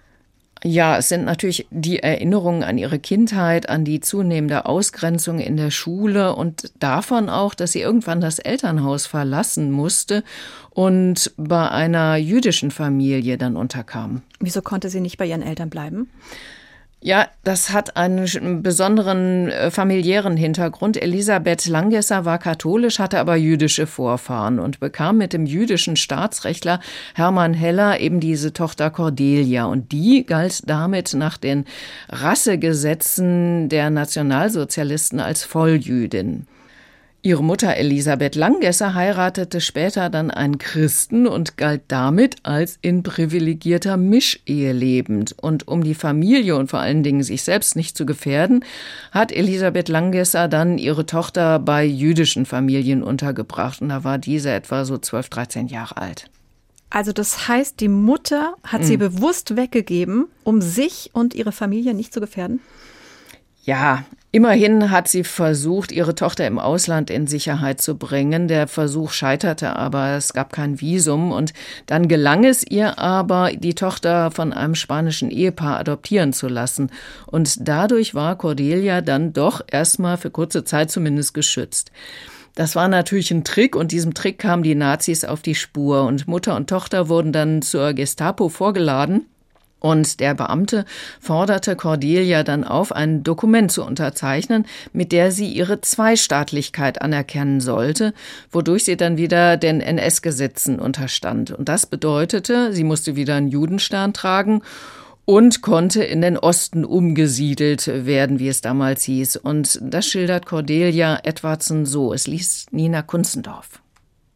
Ja, 0.65 0.97
es 0.97 1.09
sind 1.09 1.25
natürlich 1.25 1.67
die 1.71 1.99
Erinnerungen 1.99 2.63
an 2.63 2.79
ihre 2.79 3.01
Kindheit, 3.01 3.69
an 3.69 3.85
die 3.85 4.01
zunehmende 4.01 4.67
Ausgrenzung 4.67 5.41
in 5.41 5.57
der 5.57 5.73
Schule 5.73 6.37
und 6.37 6.73
davon 6.79 7.29
auch, 7.29 7.55
dass 7.55 7.73
sie 7.73 7.81
irgendwann 7.81 8.21
das 8.21 8.39
Elternhaus 8.39 9.07
verlassen 9.07 9.73
musste 9.73 10.23
und 10.71 11.33
bei 11.37 11.69
einer 11.69 12.17
jüdischen 12.17 12.71
Familie 12.71 13.39
dann 13.39 13.57
unterkam. 13.57 14.23
Wieso 14.39 14.63
konnte 14.63 14.89
sie 14.89 15.01
nicht 15.01 15.19
bei 15.19 15.27
ihren 15.27 15.43
Eltern 15.43 15.69
bleiben? 15.69 16.09
Ja, 17.05 17.27
das 17.43 17.71
hat 17.71 17.97
einen 17.97 18.63
besonderen 18.63 19.49
äh, 19.49 19.73
familiären 19.73 20.37
Hintergrund. 20.37 21.03
Elisabeth 21.03 21.67
Langesser 21.67 22.25
war 22.25 22.39
katholisch, 22.39 23.01
hatte 23.01 23.19
aber 23.19 23.35
jüdische 23.35 23.89
Vorfahren 23.89 24.61
und 24.61 24.79
bekam 24.79 25.19
mit 25.19 25.33
dem 25.33 25.45
jüdischen 25.45 25.97
Staatsrechtler 25.97 26.79
Hermann 27.17 27.55
Heller 27.55 27.99
eben 27.99 28.21
diese 28.21 28.53
Tochter 28.53 28.91
Cordelia. 28.91 29.65
Und 29.65 29.91
die 29.91 30.25
galt 30.25 30.69
damit 30.71 31.13
nach 31.15 31.39
den 31.39 31.65
Rassegesetzen 32.09 33.69
der 33.69 33.91
Nationalsozialisten 33.91 35.19
als 35.19 35.43
Volljüdin. 35.43 36.47
Ihre 37.25 37.45
Mutter 37.45 37.77
Elisabeth 37.77 38.35
Langgesser 38.35 38.95
heiratete 38.95 39.61
später 39.61 40.11
dann 40.11 40.33
einen 40.33 40.59
Christen 40.59 41.29
und 41.29 41.57
galt 41.57 41.83
damit 41.87 42.39
als 42.43 42.81
in 42.83 43.05
privilegierter 43.05 43.97
Mischehe 43.97 44.73
lebend. 44.73 45.37
Und 45.41 45.69
um 45.69 45.85
die 45.85 45.95
Familie 45.95 46.57
und 46.57 46.69
vor 46.69 46.81
allen 46.81 47.05
Dingen 47.05 47.23
sich 47.23 47.45
selbst 47.45 47.77
nicht 47.77 47.97
zu 47.97 48.07
gefährden, 48.07 48.65
hat 49.13 49.31
Elisabeth 49.31 49.89
Langgesser 49.89 50.49
dann 50.49 50.79
ihre 50.79 51.07
Tochter 51.07 51.61
bei 51.61 51.85
jüdischen 51.85 52.45
Familien 52.45 53.05
untergebracht. 53.05 53.81
Und 53.81 53.91
da 53.91 54.03
war 54.03 54.19
diese 54.19 54.51
etwa 54.51 54.85
so 54.85 54.99
12, 54.99 55.29
13 55.29 55.67
Jahre 55.69 55.99
alt. 55.99 56.29
Also 56.91 57.13
das 57.13 57.47
heißt, 57.47 57.79
die 57.79 57.89
Mutter 57.89 58.57
hat 58.65 58.81
mhm. 58.81 58.87
sie 58.87 58.97
bewusst 58.97 59.55
weggegeben, 59.55 60.27
um 60.43 60.61
sich 60.61 61.11
und 61.13 61.35
ihre 61.35 61.53
Familie 61.53 61.95
nicht 61.95 62.13
zu 62.13 62.19
gefährden? 62.21 62.59
Ja, 63.65 64.05
immerhin 64.33 64.91
hat 64.91 65.07
sie 65.07 65.23
versucht, 65.23 65.93
ihre 65.93 66.17
Tochter 66.17 66.49
im 66.49 66.59
Ausland 66.59 67.11
in 67.11 67.29
Sicherheit 67.29 67.81
zu 67.81 67.97
bringen. 67.97 68.49
Der 68.49 68.67
Versuch 68.67 69.13
scheiterte 69.13 69.77
aber, 69.77 70.17
es 70.17 70.33
gab 70.33 70.53
kein 70.53 70.81
Visum 70.81 71.31
und 71.31 71.53
dann 71.87 72.09
gelang 72.09 72.43
es 72.45 72.69
ihr 72.69 72.99
aber, 72.99 73.53
die 73.53 73.77
Tochter 73.77 74.33
von 74.33 74.53
einem 74.53 74.75
spanischen 74.75 75.31
Ehepaar 75.31 75.79
adoptieren 75.79 76.33
zu 76.33 76.49
lassen. 76.49 76.91
Und 77.27 77.69
dadurch 77.69 78.17
war 78.17 78.37
Cordelia 78.37 79.01
dann 79.01 79.33
doch 79.33 79.61
erstmal 79.71 80.17
für 80.17 80.31
kurze 80.31 80.65
Zeit 80.65 80.91
zumindest 80.91 81.33
geschützt. 81.33 81.93
Das 82.57 82.75
war 82.75 82.89
natürlich 82.89 83.31
ein 83.31 83.45
Trick 83.45 83.77
und 83.77 83.93
diesem 83.93 84.13
Trick 84.13 84.41
kamen 84.41 84.65
die 84.65 84.75
Nazis 84.75 85.25
auf 85.25 85.41
die 85.41 85.55
Spur 85.55 86.03
und 86.03 86.27
Mutter 86.27 86.57
und 86.57 86.69
Tochter 86.69 87.09
wurden 87.09 87.33
dann 87.33 87.63
zur 87.63 87.95
Gestapo 87.95 88.49
vorgeladen 88.49 89.27
und 89.83 90.21
der 90.21 90.35
Beamte 90.35 90.85
forderte 91.21 91.77
Cordelia 91.77 92.43
dann 92.43 92.65
auf, 92.65 92.93
ein 92.93 93.23
Dokument 93.23 93.73
zu 93.73 93.85
unterzeichnen, 93.85 94.67
mit 94.93 95.13
der 95.13 95.33
sie 95.33 95.49
ihre 95.49 95.81
Zweistaatlichkeit 95.81 97.03
anerkennen 97.03 97.61
sollte, 97.61 98.15
wodurch 98.51 98.85
sie 98.85 98.97
dann 98.97 99.17
wieder 99.17 99.57
den 99.57 99.81
NS-Gesetzen 99.81 100.79
unterstand. 100.79 101.51
Und 101.51 101.69
das 101.69 101.87
bedeutete, 101.87 102.73
sie 102.73 102.85
musste 102.85 103.17
wieder 103.17 103.35
einen 103.35 103.49
Judenstern 103.49 104.13
tragen 104.13 104.63
und 105.25 105.63
konnte 105.63 106.03
in 106.05 106.21
den 106.21 106.37
Osten 106.39 106.85
umgesiedelt 106.85 107.87
werden, 107.87 108.39
wie 108.39 108.49
es 108.49 108.61
damals 108.61 109.05
hieß. 109.05 109.37
Und 109.37 109.79
das 109.83 110.07
schildert 110.07 110.47
Cordelia 110.47 111.21
Edwardson 111.23 111.87
so. 111.87 112.13
Es 112.13 112.27
liest 112.27 112.73
Nina 112.73 113.03
Kunzendorf. 113.03 113.83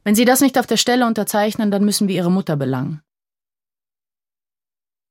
Wenn 0.05 0.15
Sie 0.15 0.25
das 0.25 0.41
nicht 0.41 0.59
auf 0.59 0.67
der 0.67 0.76
Stelle 0.76 1.07
unterzeichnen, 1.07 1.71
dann 1.71 1.85
müssen 1.85 2.07
wir 2.07 2.15
Ihre 2.15 2.31
Mutter 2.31 2.57
belangen. 2.57 3.00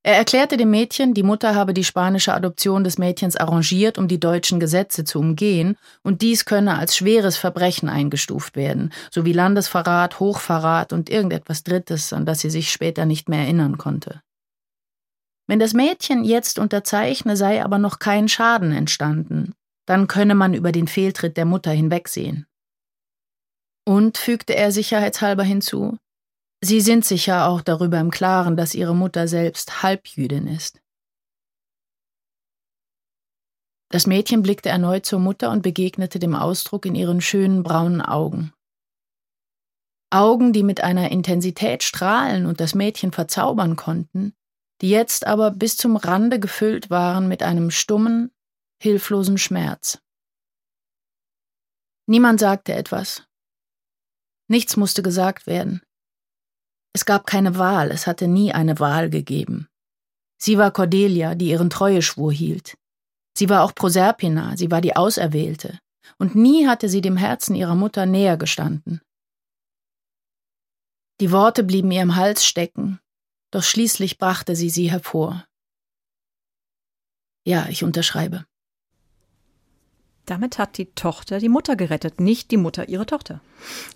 Er 0.06 0.18
erklärte 0.18 0.56
dem 0.56 0.70
Mädchen, 0.70 1.16
die 1.16 1.24
Mutter 1.24 1.56
habe 1.56 1.74
die 1.74 1.84
spanische 1.84 2.32
Adoption 2.32 2.84
des 2.84 3.00
Mädchens 3.00 3.36
arrangiert, 3.36 3.98
um 3.98 4.08
die 4.08 4.20
deutschen 4.20 4.60
Gesetze 4.60 5.04
zu 5.04 5.18
umgehen, 5.18 5.78
und 6.04 6.22
dies 6.22 6.46
könne 6.46 6.78
als 6.78 6.96
schweres 6.96 7.38
Verbrechen 7.38 7.90
eingestuft 7.90 8.56
werden, 8.56 8.94
sowie 9.10 9.34
Landesverrat, 9.34 10.20
Hochverrat 10.20 10.94
und 10.94 11.10
irgendetwas 11.10 11.64
Drittes, 11.64 12.14
an 12.14 12.28
das 12.28 12.42
sie 12.42 12.52
sich 12.52 12.72
später 12.72 13.08
nicht 13.08 13.30
mehr 13.30 13.40
erinnern 13.40 13.80
konnte. 13.80 14.22
Wenn 15.48 15.58
das 15.58 15.74
Mädchen 15.74 16.24
jetzt 16.24 16.60
unterzeichne, 16.60 17.36
sei 17.36 17.66
aber 17.66 17.80
noch 17.80 17.98
kein 17.98 18.30
Schaden 18.30 18.74
entstanden, 18.74 19.56
dann 19.88 20.06
könne 20.06 20.36
man 20.36 20.54
über 20.54 20.72
den 20.72 20.88
Fehltritt 20.88 21.36
der 21.36 21.46
Mutter 21.46 21.72
hinwegsehen. 21.72 22.46
Und, 23.88 24.20
fügte 24.20 24.56
er 24.56 24.72
sicherheitshalber 24.72 25.44
hinzu, 25.44 25.98
Sie 26.64 26.82
sind 26.82 27.06
sicher 27.06 27.48
auch 27.48 27.62
darüber 27.62 28.00
im 28.00 28.12
Klaren, 28.12 28.58
dass 28.58 28.76
Ihre 28.76 28.96
Mutter 28.96 29.28
selbst 29.28 29.84
Halbjüdin 29.84 30.48
ist. 30.48 30.82
Das 33.90 34.08
Mädchen 34.08 34.42
blickte 34.42 34.70
erneut 34.70 35.06
zur 35.06 35.20
Mutter 35.20 35.52
und 35.52 35.62
begegnete 35.62 36.20
dem 36.20 36.36
Ausdruck 36.36 36.86
in 36.86 36.96
ihren 36.96 37.22
schönen 37.22 37.64
braunen 37.64 38.02
Augen. 38.02 38.52
Augen, 40.10 40.54
die 40.54 40.64
mit 40.64 40.82
einer 40.82 41.12
Intensität 41.12 41.84
strahlen 41.84 42.46
und 42.46 42.60
das 42.60 42.76
Mädchen 42.76 43.12
verzaubern 43.12 43.76
konnten, 43.76 44.34
die 44.82 44.90
jetzt 44.90 45.26
aber 45.26 45.52
bis 45.52 45.78
zum 45.78 45.96
Rande 45.96 46.40
gefüllt 46.40 46.90
waren 46.90 47.28
mit 47.28 47.44
einem 47.44 47.72
stummen, 47.72 48.32
hilflosen 48.82 49.38
Schmerz. 49.38 50.02
Niemand 52.08 52.40
sagte 52.40 52.74
etwas. 52.74 53.24
Nichts 54.48 54.78
musste 54.78 55.04
gesagt 55.04 55.48
werden. 55.48 55.85
Es 56.96 57.04
gab 57.04 57.28
keine 57.28 57.58
Wahl, 57.58 57.92
es 57.92 58.08
hatte 58.08 58.26
nie 58.26 58.54
eine 58.54 58.80
Wahl 58.80 59.10
gegeben. 59.10 59.68
Sie 60.42 60.58
war 60.58 60.72
Cordelia, 60.72 61.36
die 61.36 61.50
ihren 61.50 61.70
Treueschwur 61.70 62.32
hielt. 62.32 62.78
Sie 63.38 63.50
war 63.50 63.66
auch 63.66 63.76
Proserpina, 63.76 64.56
sie 64.56 64.72
war 64.72 64.80
die 64.80 64.96
Auserwählte. 64.96 65.78
Und 66.20 66.36
nie 66.36 66.68
hatte 66.68 66.88
sie 66.88 67.02
dem 67.02 67.18
Herzen 67.18 67.54
ihrer 67.54 67.76
Mutter 67.76 68.06
näher 68.06 68.38
gestanden. 68.38 69.02
Die 71.20 71.34
Worte 71.34 71.66
blieben 71.66 71.92
ihr 71.92 72.02
im 72.02 72.16
Hals 72.16 72.46
stecken, 72.46 73.02
doch 73.52 73.64
schließlich 73.64 74.18
brachte 74.18 74.56
sie 74.56 74.70
sie 74.70 74.90
hervor. 74.90 75.46
Ja, 77.46 77.68
ich 77.68 77.84
unterschreibe. 77.84 78.46
Damit 80.26 80.58
hat 80.58 80.78
die 80.80 80.88
Tochter 80.96 81.38
die 81.40 81.50
Mutter 81.50 81.76
gerettet, 81.76 82.20
nicht 82.20 82.50
die 82.50 82.58
Mutter 82.58 82.90
ihre 82.90 83.06
Tochter. 83.06 83.42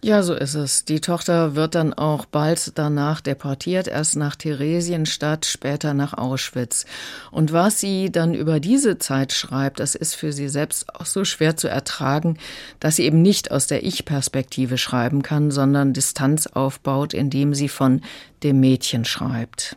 Ja, 0.03 0.21
so 0.21 0.36
ist 0.36 0.53
es. 0.53 0.86
Die 0.86 1.01
Tochter 1.01 1.55
wird 1.55 1.74
dann 1.74 1.93
auch 1.93 2.25
bald 2.25 2.77
danach 2.77 3.19
deportiert, 3.21 3.88
erst 3.88 4.15
nach 4.15 4.36
Theresienstadt, 4.36 5.45
später 5.45 5.93
nach 5.93 6.13
Auschwitz. 6.13 6.86
Und 7.31 7.51
was 7.51 7.79
sie 7.79 8.12
dann 8.12 8.36
über 8.36 8.59
diese 8.59 9.00
Zeit 9.00 9.33
schreibt, 9.33 9.79
das 9.79 9.95
ist 9.95 10.15
für 10.15 10.31
sie 10.31 10.50
selbst 10.50 10.93
auch 10.95 11.05
so 11.05 11.25
schwer 11.25 11.57
zu 11.57 11.67
ertragen, 11.67 12.38
dass 12.79 12.98
sie 12.98 13.03
eben 13.03 13.21
nicht 13.21 13.51
aus 13.51 13.67
der 13.67 13.83
Ich-Perspektive 13.83 14.77
schreiben 14.77 15.24
kann, 15.24 15.50
sondern 15.50 15.93
Distanz 15.93 16.48
aufbaut, 16.48 17.13
indem 17.13 17.53
sie 17.55 17.69
von 17.69 18.01
dem 18.43 18.59
Mädchen 18.59 19.03
schreibt. 19.03 19.75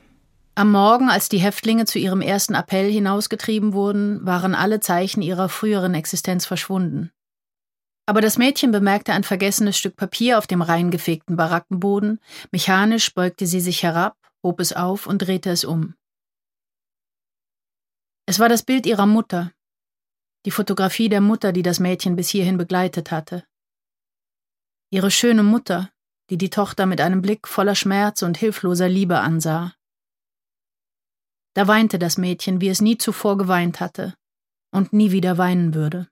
Am 0.54 0.70
Morgen, 0.70 1.08
als 1.08 1.30
die 1.30 1.38
Häftlinge 1.38 1.86
zu 1.86 1.98
ihrem 1.98 2.20
ersten 2.20 2.54
Appell 2.54 2.90
hinausgetrieben 2.90 3.72
wurden, 3.72 4.24
waren 4.26 4.54
alle 4.54 4.80
Zeichen 4.80 5.22
ihrer 5.22 5.48
früheren 5.48 5.94
Existenz 5.94 6.44
verschwunden. 6.44 7.10
Aber 8.04 8.20
das 8.20 8.36
Mädchen 8.36 8.70
bemerkte 8.70 9.14
ein 9.14 9.24
vergessenes 9.24 9.78
Stück 9.78 9.96
Papier 9.96 10.36
auf 10.36 10.46
dem 10.46 10.60
reingefegten 10.60 11.36
Barackenboden, 11.36 12.20
mechanisch 12.50 13.14
beugte 13.14 13.46
sie 13.46 13.60
sich 13.60 13.82
herab, 13.82 14.18
hob 14.42 14.60
es 14.60 14.74
auf 14.74 15.06
und 15.06 15.18
drehte 15.18 15.48
es 15.48 15.64
um. 15.64 15.94
Es 18.26 18.38
war 18.38 18.50
das 18.50 18.62
Bild 18.62 18.84
ihrer 18.84 19.06
Mutter, 19.06 19.52
die 20.44 20.50
Fotografie 20.50 21.08
der 21.08 21.20
Mutter, 21.20 21.52
die 21.52 21.62
das 21.62 21.80
Mädchen 21.80 22.14
bis 22.14 22.28
hierhin 22.28 22.58
begleitet 22.58 23.10
hatte. 23.10 23.44
Ihre 24.90 25.10
schöne 25.10 25.44
Mutter, 25.44 25.90
die 26.28 26.36
die 26.36 26.50
Tochter 26.50 26.84
mit 26.84 27.00
einem 27.00 27.22
Blick 27.22 27.48
voller 27.48 27.74
Schmerz 27.74 28.20
und 28.20 28.36
hilfloser 28.36 28.88
Liebe 28.88 29.20
ansah. 29.20 29.74
Da 31.54 31.68
weinte 31.68 31.98
das 31.98 32.18
Mädchen, 32.18 32.60
wie 32.60 32.68
es 32.68 32.80
nie 32.80 32.98
zuvor 32.98 33.36
geweint 33.36 33.80
hatte 33.80 34.14
und 34.72 34.92
nie 34.92 35.12
wieder 35.12 35.38
weinen 35.38 35.74
würde. 35.74 36.08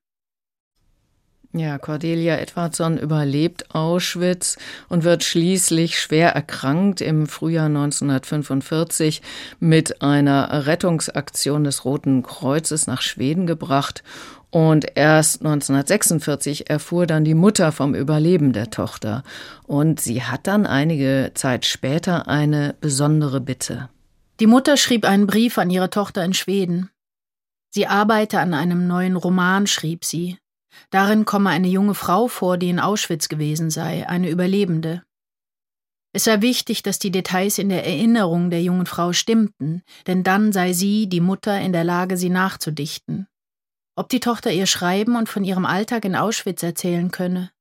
Ja, 1.52 1.78
Cordelia 1.78 2.36
Edwardson 2.36 2.96
überlebt 2.96 3.74
Auschwitz 3.74 4.56
und 4.88 5.02
wird 5.02 5.24
schließlich 5.24 5.98
schwer 5.98 6.30
erkrankt 6.30 7.00
im 7.00 7.26
Frühjahr 7.26 7.66
1945 7.66 9.20
mit 9.58 10.00
einer 10.00 10.66
Rettungsaktion 10.66 11.64
des 11.64 11.84
Roten 11.84 12.22
Kreuzes 12.22 12.86
nach 12.86 13.02
Schweden 13.02 13.48
gebracht. 13.48 14.04
Und 14.50 14.96
erst 14.96 15.40
1946 15.40 16.70
erfuhr 16.70 17.06
dann 17.06 17.24
die 17.24 17.34
Mutter 17.34 17.72
vom 17.72 17.96
Überleben 17.96 18.52
der 18.52 18.70
Tochter. 18.70 19.24
Und 19.66 20.00
sie 20.00 20.22
hat 20.22 20.46
dann 20.46 20.66
einige 20.66 21.32
Zeit 21.34 21.66
später 21.66 22.28
eine 22.28 22.76
besondere 22.80 23.40
Bitte. 23.40 23.88
Die 24.40 24.46
Mutter 24.46 24.78
schrieb 24.78 25.04
einen 25.04 25.26
Brief 25.26 25.58
an 25.58 25.68
ihre 25.68 25.90
Tochter 25.90 26.24
in 26.24 26.32
Schweden. 26.32 26.90
Sie 27.68 27.86
arbeite 27.86 28.40
an 28.40 28.54
einem 28.54 28.86
neuen 28.86 29.16
Roman, 29.16 29.66
schrieb 29.66 30.06
sie. 30.06 30.38
Darin 30.88 31.26
komme 31.26 31.50
eine 31.50 31.68
junge 31.68 31.94
Frau 31.94 32.26
vor, 32.26 32.56
die 32.56 32.70
in 32.70 32.80
Auschwitz 32.80 33.28
gewesen 33.28 33.68
sei, 33.68 34.08
eine 34.08 34.30
Überlebende. 34.30 35.04
Es 36.12 36.24
sei 36.24 36.40
wichtig, 36.40 36.82
dass 36.82 36.98
die 36.98 37.10
Details 37.10 37.58
in 37.58 37.68
der 37.68 37.84
Erinnerung 37.86 38.48
der 38.48 38.62
jungen 38.62 38.86
Frau 38.86 39.12
stimmten, 39.12 39.82
denn 40.06 40.24
dann 40.24 40.52
sei 40.52 40.72
sie, 40.72 41.06
die 41.06 41.20
Mutter, 41.20 41.60
in 41.60 41.72
der 41.72 41.84
Lage, 41.84 42.16
sie 42.16 42.30
nachzudichten. 42.30 43.28
Ob 43.94 44.08
die 44.08 44.20
Tochter 44.20 44.50
ihr 44.50 44.66
schreiben 44.66 45.16
und 45.16 45.28
von 45.28 45.44
ihrem 45.44 45.66
Alltag 45.66 46.06
in 46.06 46.16
Auschwitz 46.16 46.62
erzählen 46.62 47.10
könne. 47.10 47.52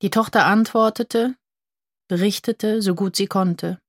Die 0.00 0.10
Tochter 0.10 0.46
antwortete, 0.46 1.36
berichtete, 2.08 2.82
so 2.82 2.94
gut 2.94 3.16
sie 3.16 3.26
konnte. 3.26 3.80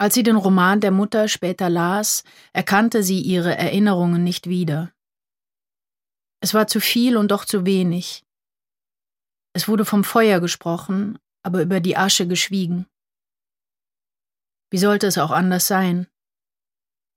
Als 0.00 0.14
sie 0.14 0.22
den 0.22 0.36
Roman 0.36 0.80
der 0.80 0.92
Mutter 0.92 1.26
später 1.26 1.68
las, 1.68 2.22
erkannte 2.52 3.02
sie 3.02 3.20
ihre 3.20 3.56
Erinnerungen 3.56 4.22
nicht 4.22 4.48
wieder. 4.48 4.92
Es 6.40 6.54
war 6.54 6.68
zu 6.68 6.80
viel 6.80 7.16
und 7.16 7.30
doch 7.32 7.44
zu 7.44 7.66
wenig. 7.66 8.24
Es 9.54 9.66
wurde 9.66 9.84
vom 9.84 10.04
Feuer 10.04 10.38
gesprochen, 10.40 11.18
aber 11.42 11.62
über 11.62 11.80
die 11.80 11.96
Asche 11.96 12.28
geschwiegen. 12.28 12.86
Wie 14.70 14.78
sollte 14.78 15.08
es 15.08 15.18
auch 15.18 15.32
anders 15.32 15.66
sein? 15.66 16.06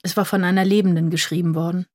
Es 0.01 0.17
war 0.17 0.25
von 0.25 0.43
einer 0.43 0.65
Lebenden 0.65 1.11
geschrieben 1.11 1.53
worden. 1.53 1.85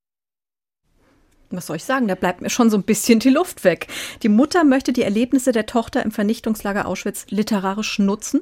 Was 1.50 1.66
soll 1.66 1.76
ich 1.76 1.84
sagen? 1.84 2.08
Da 2.08 2.14
bleibt 2.14 2.40
mir 2.40 2.50
schon 2.50 2.70
so 2.70 2.76
ein 2.76 2.82
bisschen 2.82 3.20
die 3.20 3.30
Luft 3.30 3.64
weg. 3.64 3.86
Die 4.22 4.28
Mutter 4.28 4.64
möchte 4.64 4.92
die 4.92 5.02
Erlebnisse 5.02 5.52
der 5.52 5.66
Tochter 5.66 6.02
im 6.04 6.10
Vernichtungslager 6.10 6.86
Auschwitz 6.86 7.26
literarisch 7.30 7.98
nutzen. 7.98 8.40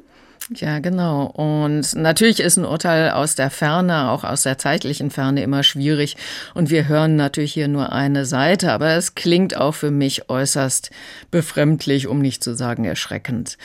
Ja, 0.54 0.78
genau. 0.78 1.24
Und 1.24 1.94
natürlich 1.94 2.40
ist 2.40 2.58
ein 2.58 2.66
Urteil 2.66 3.12
aus 3.12 3.34
der 3.34 3.50
Ferne, 3.50 4.10
auch 4.10 4.24
aus 4.24 4.42
der 4.42 4.58
zeitlichen 4.58 5.10
Ferne 5.10 5.42
immer 5.42 5.62
schwierig. 5.62 6.16
Und 6.52 6.68
wir 6.68 6.86
hören 6.86 7.16
natürlich 7.16 7.54
hier 7.54 7.68
nur 7.68 7.92
eine 7.92 8.26
Seite, 8.26 8.72
aber 8.72 8.90
es 8.90 9.14
klingt 9.14 9.56
auch 9.56 9.74
für 9.74 9.90
mich 9.90 10.28
äußerst 10.28 10.90
befremdlich, 11.30 12.08
um 12.08 12.18
nicht 12.18 12.44
zu 12.44 12.54
sagen 12.54 12.84
erschreckend. 12.84 13.56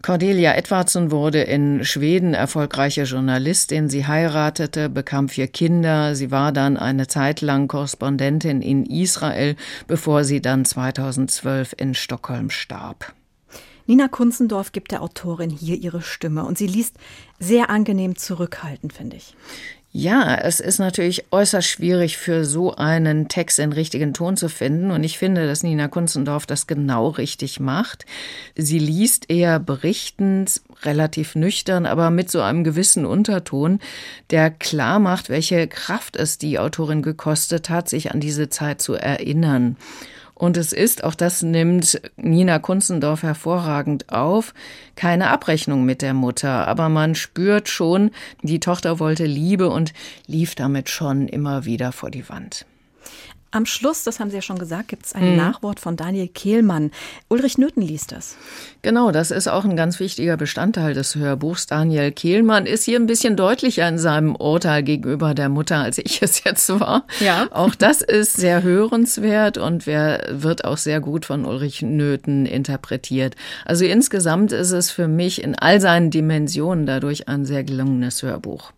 Cordelia 0.00 0.54
Edwardson 0.54 1.10
wurde 1.10 1.42
in 1.42 1.84
Schweden 1.84 2.34
erfolgreiche 2.34 3.02
Journalistin. 3.02 3.90
Sie 3.90 4.06
heiratete, 4.06 4.88
bekam 4.88 5.28
vier 5.28 5.48
Kinder. 5.48 6.14
Sie 6.14 6.30
war 6.30 6.52
dann 6.52 6.76
eine 6.76 7.08
Zeit 7.08 7.40
lang 7.40 7.66
Korrespondentin 7.66 8.62
in 8.62 8.86
Israel, 8.86 9.56
bevor 9.88 10.22
sie 10.22 10.40
dann 10.40 10.64
2012 10.64 11.74
in 11.78 11.94
Stockholm 11.94 12.50
starb. 12.50 13.12
Nina 13.88 14.06
Kunzendorf 14.06 14.72
gibt 14.72 14.92
der 14.92 15.02
Autorin 15.02 15.48
hier 15.48 15.76
ihre 15.76 16.02
Stimme 16.02 16.44
und 16.44 16.58
sie 16.58 16.66
liest 16.66 16.96
sehr 17.40 17.70
angenehm 17.70 18.16
zurückhaltend, 18.16 18.92
finde 18.92 19.16
ich. 19.16 19.34
Ja, 19.90 20.34
es 20.34 20.60
ist 20.60 20.78
natürlich 20.78 21.24
äußerst 21.30 21.66
schwierig 21.66 22.18
für 22.18 22.44
so 22.44 22.76
einen 22.76 23.28
Text 23.28 23.56
den 23.56 23.72
richtigen 23.72 24.12
Ton 24.12 24.36
zu 24.36 24.50
finden 24.50 24.90
und 24.90 25.02
ich 25.04 25.16
finde, 25.16 25.46
dass 25.46 25.62
Nina 25.62 25.88
Kunzendorf 25.88 26.44
das 26.44 26.66
genau 26.66 27.08
richtig 27.08 27.60
macht. 27.60 28.04
Sie 28.54 28.78
liest 28.78 29.30
eher 29.30 29.58
berichtend, 29.58 30.60
relativ 30.82 31.34
nüchtern, 31.34 31.86
aber 31.86 32.10
mit 32.10 32.30
so 32.30 32.42
einem 32.42 32.64
gewissen 32.64 33.06
Unterton, 33.06 33.80
der 34.28 34.50
klar 34.50 34.98
macht, 34.98 35.30
welche 35.30 35.66
Kraft 35.66 36.16
es 36.16 36.36
die 36.36 36.58
Autorin 36.58 37.00
gekostet 37.00 37.70
hat, 37.70 37.88
sich 37.88 38.12
an 38.12 38.20
diese 38.20 38.50
Zeit 38.50 38.82
zu 38.82 38.92
erinnern. 38.92 39.78
Und 40.38 40.56
es 40.56 40.72
ist, 40.72 41.02
auch 41.02 41.16
das 41.16 41.42
nimmt 41.42 42.00
Nina 42.16 42.60
Kunzendorf 42.60 43.24
hervorragend 43.24 44.12
auf, 44.12 44.54
keine 44.94 45.30
Abrechnung 45.30 45.84
mit 45.84 46.00
der 46.00 46.14
Mutter. 46.14 46.68
Aber 46.68 46.88
man 46.88 47.16
spürt 47.16 47.68
schon, 47.68 48.12
die 48.42 48.60
Tochter 48.60 49.00
wollte 49.00 49.26
Liebe 49.26 49.68
und 49.68 49.92
lief 50.28 50.54
damit 50.54 50.90
schon 50.90 51.26
immer 51.26 51.64
wieder 51.64 51.90
vor 51.90 52.12
die 52.12 52.28
Wand. 52.28 52.66
Am 53.50 53.64
Schluss, 53.64 54.04
das 54.04 54.20
haben 54.20 54.28
Sie 54.28 54.36
ja 54.36 54.42
schon 54.42 54.58
gesagt, 54.58 54.88
gibt 54.88 55.06
es 55.06 55.14
ein 55.14 55.30
mhm. 55.30 55.36
Nachwort 55.36 55.80
von 55.80 55.96
Daniel 55.96 56.28
Kehlmann. 56.28 56.90
Ulrich 57.28 57.56
Nöthen 57.56 57.82
liest 57.82 58.12
das. 58.12 58.36
Genau, 58.82 59.10
das 59.10 59.30
ist 59.30 59.48
auch 59.48 59.64
ein 59.64 59.74
ganz 59.74 60.00
wichtiger 60.00 60.36
Bestandteil 60.36 60.92
des 60.92 61.16
Hörbuchs. 61.16 61.66
Daniel 61.66 62.12
Kehlmann 62.12 62.66
ist 62.66 62.84
hier 62.84 62.98
ein 62.98 63.06
bisschen 63.06 63.36
deutlicher 63.36 63.88
in 63.88 63.98
seinem 63.98 64.36
Urteil 64.36 64.82
gegenüber 64.82 65.32
der 65.32 65.48
Mutter, 65.48 65.78
als 65.78 65.96
ich 65.96 66.20
es 66.20 66.44
jetzt 66.44 66.68
war. 66.78 67.06
Ja. 67.20 67.48
Auch 67.50 67.74
das 67.74 68.02
ist 68.02 68.34
sehr 68.34 68.62
hörenswert 68.62 69.56
und 69.56 69.86
wird 69.86 70.64
auch 70.64 70.76
sehr 70.76 71.00
gut 71.00 71.24
von 71.24 71.46
Ulrich 71.46 71.80
Nöthen 71.80 72.44
interpretiert. 72.44 73.34
Also 73.64 73.86
insgesamt 73.86 74.52
ist 74.52 74.72
es 74.72 74.90
für 74.90 75.08
mich 75.08 75.42
in 75.42 75.54
all 75.54 75.80
seinen 75.80 76.10
Dimensionen 76.10 76.84
dadurch 76.84 77.28
ein 77.28 77.46
sehr 77.46 77.64
gelungenes 77.64 78.22
Hörbuch. 78.22 78.72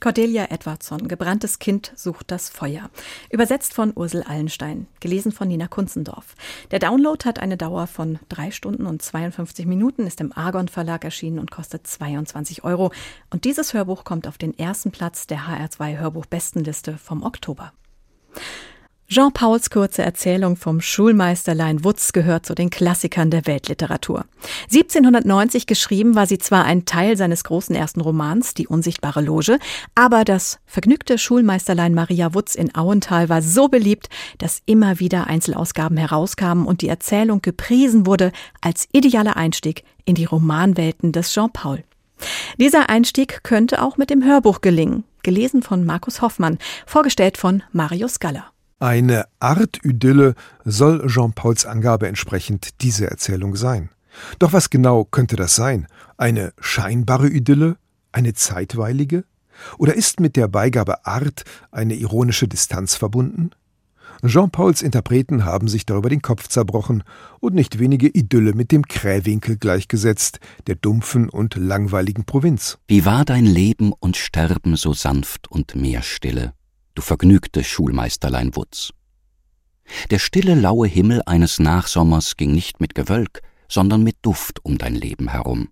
Cordelia 0.00 0.46
Edwardson, 0.48 1.08
Gebranntes 1.08 1.58
Kind 1.58 1.92
sucht 1.94 2.30
das 2.30 2.48
Feuer. 2.48 2.88
Übersetzt 3.28 3.74
von 3.74 3.92
Ursel 3.94 4.22
Allenstein, 4.22 4.86
gelesen 4.98 5.30
von 5.30 5.46
Nina 5.46 5.68
Kunzendorf. 5.68 6.36
Der 6.70 6.78
Download 6.78 7.22
hat 7.26 7.38
eine 7.38 7.58
Dauer 7.58 7.86
von 7.86 8.18
drei 8.30 8.50
Stunden 8.50 8.86
und 8.86 9.02
52 9.02 9.66
Minuten, 9.66 10.06
ist 10.06 10.22
im 10.22 10.32
Argon 10.34 10.68
Verlag 10.68 11.04
erschienen 11.04 11.38
und 11.38 11.50
kostet 11.50 11.86
22 11.86 12.64
Euro. 12.64 12.92
Und 13.28 13.44
dieses 13.44 13.74
Hörbuch 13.74 14.04
kommt 14.04 14.26
auf 14.26 14.38
den 14.38 14.58
ersten 14.58 14.90
Platz 14.90 15.26
der 15.26 15.46
HR2 15.46 15.98
Hörbuch-Bestenliste 15.98 16.96
vom 16.96 17.22
Oktober. 17.22 17.74
Jean 19.12 19.32
Pauls 19.32 19.70
kurze 19.70 20.02
Erzählung 20.02 20.54
vom 20.54 20.80
Schulmeisterlein 20.80 21.82
Wutz 21.82 22.12
gehört 22.12 22.46
zu 22.46 22.54
den 22.54 22.70
Klassikern 22.70 23.28
der 23.28 23.44
Weltliteratur. 23.44 24.24
1790 24.72 25.66
geschrieben 25.66 26.14
war 26.14 26.28
sie 26.28 26.38
zwar 26.38 26.62
ein 26.62 26.84
Teil 26.84 27.16
seines 27.16 27.42
großen 27.42 27.74
ersten 27.74 28.02
Romans, 28.02 28.54
Die 28.54 28.68
unsichtbare 28.68 29.20
Loge, 29.20 29.58
aber 29.96 30.22
das 30.22 30.60
vergnügte 30.64 31.18
Schulmeisterlein 31.18 31.92
Maria 31.92 32.34
Wutz 32.34 32.54
in 32.54 32.72
Auental 32.76 33.28
war 33.28 33.42
so 33.42 33.66
beliebt, 33.66 34.10
dass 34.38 34.62
immer 34.64 35.00
wieder 35.00 35.26
Einzelausgaben 35.26 35.96
herauskamen 35.96 36.64
und 36.64 36.80
die 36.80 36.88
Erzählung 36.88 37.42
gepriesen 37.42 38.06
wurde 38.06 38.30
als 38.60 38.86
idealer 38.92 39.36
Einstieg 39.36 39.82
in 40.04 40.14
die 40.14 40.24
Romanwelten 40.24 41.10
des 41.10 41.34
Jean 41.34 41.50
Paul. 41.52 41.82
Dieser 42.58 42.88
Einstieg 42.88 43.42
könnte 43.42 43.82
auch 43.82 43.96
mit 43.96 44.08
dem 44.08 44.22
Hörbuch 44.22 44.60
gelingen, 44.60 45.02
gelesen 45.24 45.64
von 45.64 45.84
Markus 45.84 46.22
Hoffmann, 46.22 46.58
vorgestellt 46.86 47.38
von 47.38 47.64
Marius 47.72 48.20
Galler. 48.20 48.52
Eine 48.82 49.26
Art 49.40 49.84
Idylle 49.84 50.34
soll 50.64 51.06
Jean-Pauls 51.06 51.66
Angabe 51.66 52.08
entsprechend 52.08 52.80
diese 52.80 53.10
Erzählung 53.10 53.54
sein. 53.54 53.90
Doch 54.38 54.54
was 54.54 54.70
genau 54.70 55.04
könnte 55.04 55.36
das 55.36 55.54
sein? 55.54 55.86
Eine 56.16 56.54
scheinbare 56.58 57.28
Idylle? 57.28 57.76
Eine 58.10 58.32
zeitweilige? 58.32 59.24
Oder 59.76 59.92
ist 59.94 60.18
mit 60.18 60.34
der 60.34 60.48
Beigabe 60.48 61.04
Art 61.04 61.44
eine 61.70 61.94
ironische 61.94 62.48
Distanz 62.48 62.94
verbunden? 62.94 63.50
Jean-Pauls 64.24 64.80
Interpreten 64.80 65.44
haben 65.44 65.68
sich 65.68 65.84
darüber 65.84 66.08
den 66.08 66.22
Kopf 66.22 66.48
zerbrochen 66.48 67.02
und 67.38 67.54
nicht 67.54 67.78
wenige 67.78 68.08
Idylle 68.08 68.54
mit 68.54 68.72
dem 68.72 68.88
Krähwinkel 68.88 69.58
gleichgesetzt, 69.58 70.40
der 70.68 70.76
dumpfen 70.76 71.28
und 71.28 71.54
langweiligen 71.56 72.24
Provinz. 72.24 72.78
Wie 72.88 73.04
war 73.04 73.26
dein 73.26 73.44
Leben 73.44 73.92
und 73.92 74.16
Sterben 74.16 74.76
so 74.76 74.94
sanft 74.94 75.50
und 75.50 75.74
meerstille? 75.74 76.54
Du 77.00 77.06
vergnügte 77.06 77.64
Schulmeisterlein 77.64 78.54
Wutz. 78.56 78.92
Der 80.10 80.18
stille, 80.18 80.54
laue 80.54 80.86
Himmel 80.86 81.22
eines 81.24 81.58
Nachsommers 81.58 82.36
ging 82.36 82.52
nicht 82.52 82.78
mit 82.78 82.94
Gewölk, 82.94 83.40
sondern 83.68 84.02
mit 84.02 84.16
Duft 84.20 84.62
um 84.66 84.76
dein 84.76 84.94
Leben 84.94 85.28
herum. 85.28 85.68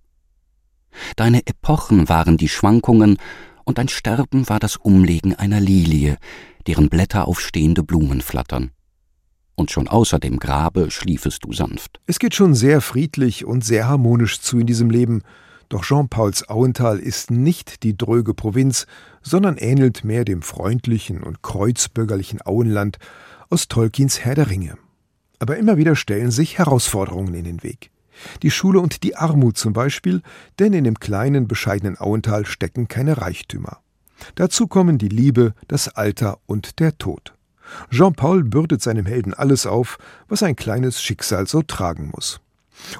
Deine 1.16 1.46
Epochen 1.46 2.08
waren 2.08 2.38
die 2.38 2.48
Schwankungen, 2.48 3.18
und 3.64 3.76
dein 3.76 3.88
Sterben 3.88 4.48
war 4.48 4.58
das 4.58 4.76
Umlegen 4.76 5.34
einer 5.34 5.60
Lilie, 5.60 6.16
deren 6.66 6.88
Blätter 6.88 7.28
auf 7.28 7.40
stehende 7.40 7.82
Blumen 7.82 8.22
flattern. 8.22 8.70
Und 9.54 9.70
schon 9.70 9.86
außer 9.86 10.18
dem 10.18 10.38
Grabe 10.38 10.90
schliefest 10.90 11.44
du 11.44 11.52
sanft. 11.52 12.00
Es 12.06 12.18
geht 12.18 12.34
schon 12.34 12.54
sehr 12.54 12.80
friedlich 12.80 13.44
und 13.44 13.62
sehr 13.62 13.86
harmonisch 13.86 14.40
zu 14.40 14.58
in 14.58 14.66
diesem 14.66 14.88
Leben, 14.88 15.20
doch 15.68 15.84
Jean-Pauls 15.84 16.48
Auental 16.48 16.98
ist 16.98 17.30
nicht 17.30 17.82
die 17.82 17.96
dröge 17.96 18.32
Provinz, 18.32 18.86
sondern 19.22 19.56
ähnelt 19.56 20.02
mehr 20.04 20.24
dem 20.24 20.42
freundlichen 20.42 21.22
und 21.22 21.42
kreuzbürgerlichen 21.42 22.40
Auenland 22.44 22.98
aus 23.50 23.68
Tolkiens 23.68 24.20
Herr 24.20 24.34
der 24.34 24.50
Ringe. 24.50 24.78
Aber 25.38 25.56
immer 25.56 25.76
wieder 25.76 25.94
stellen 25.94 26.30
sich 26.30 26.58
Herausforderungen 26.58 27.34
in 27.34 27.44
den 27.44 27.62
Weg. 27.62 27.90
Die 28.42 28.50
Schule 28.50 28.80
und 28.80 29.02
die 29.02 29.16
Armut 29.16 29.56
zum 29.58 29.72
Beispiel, 29.72 30.22
denn 30.58 30.72
in 30.72 30.84
dem 30.84 30.98
kleinen, 30.98 31.46
bescheidenen 31.46 31.98
Auental 31.98 32.46
stecken 32.46 32.88
keine 32.88 33.18
Reichtümer. 33.18 33.78
Dazu 34.34 34.66
kommen 34.66 34.98
die 34.98 35.08
Liebe, 35.08 35.54
das 35.68 35.88
Alter 35.88 36.38
und 36.46 36.80
der 36.80 36.98
Tod. 36.98 37.34
Jean-Paul 37.90 38.44
bürdet 38.44 38.82
seinem 38.82 39.06
Helden 39.06 39.34
alles 39.34 39.66
auf, 39.66 39.98
was 40.28 40.42
ein 40.42 40.56
kleines 40.56 41.02
Schicksal 41.02 41.46
so 41.46 41.62
tragen 41.62 42.10
muss. 42.12 42.40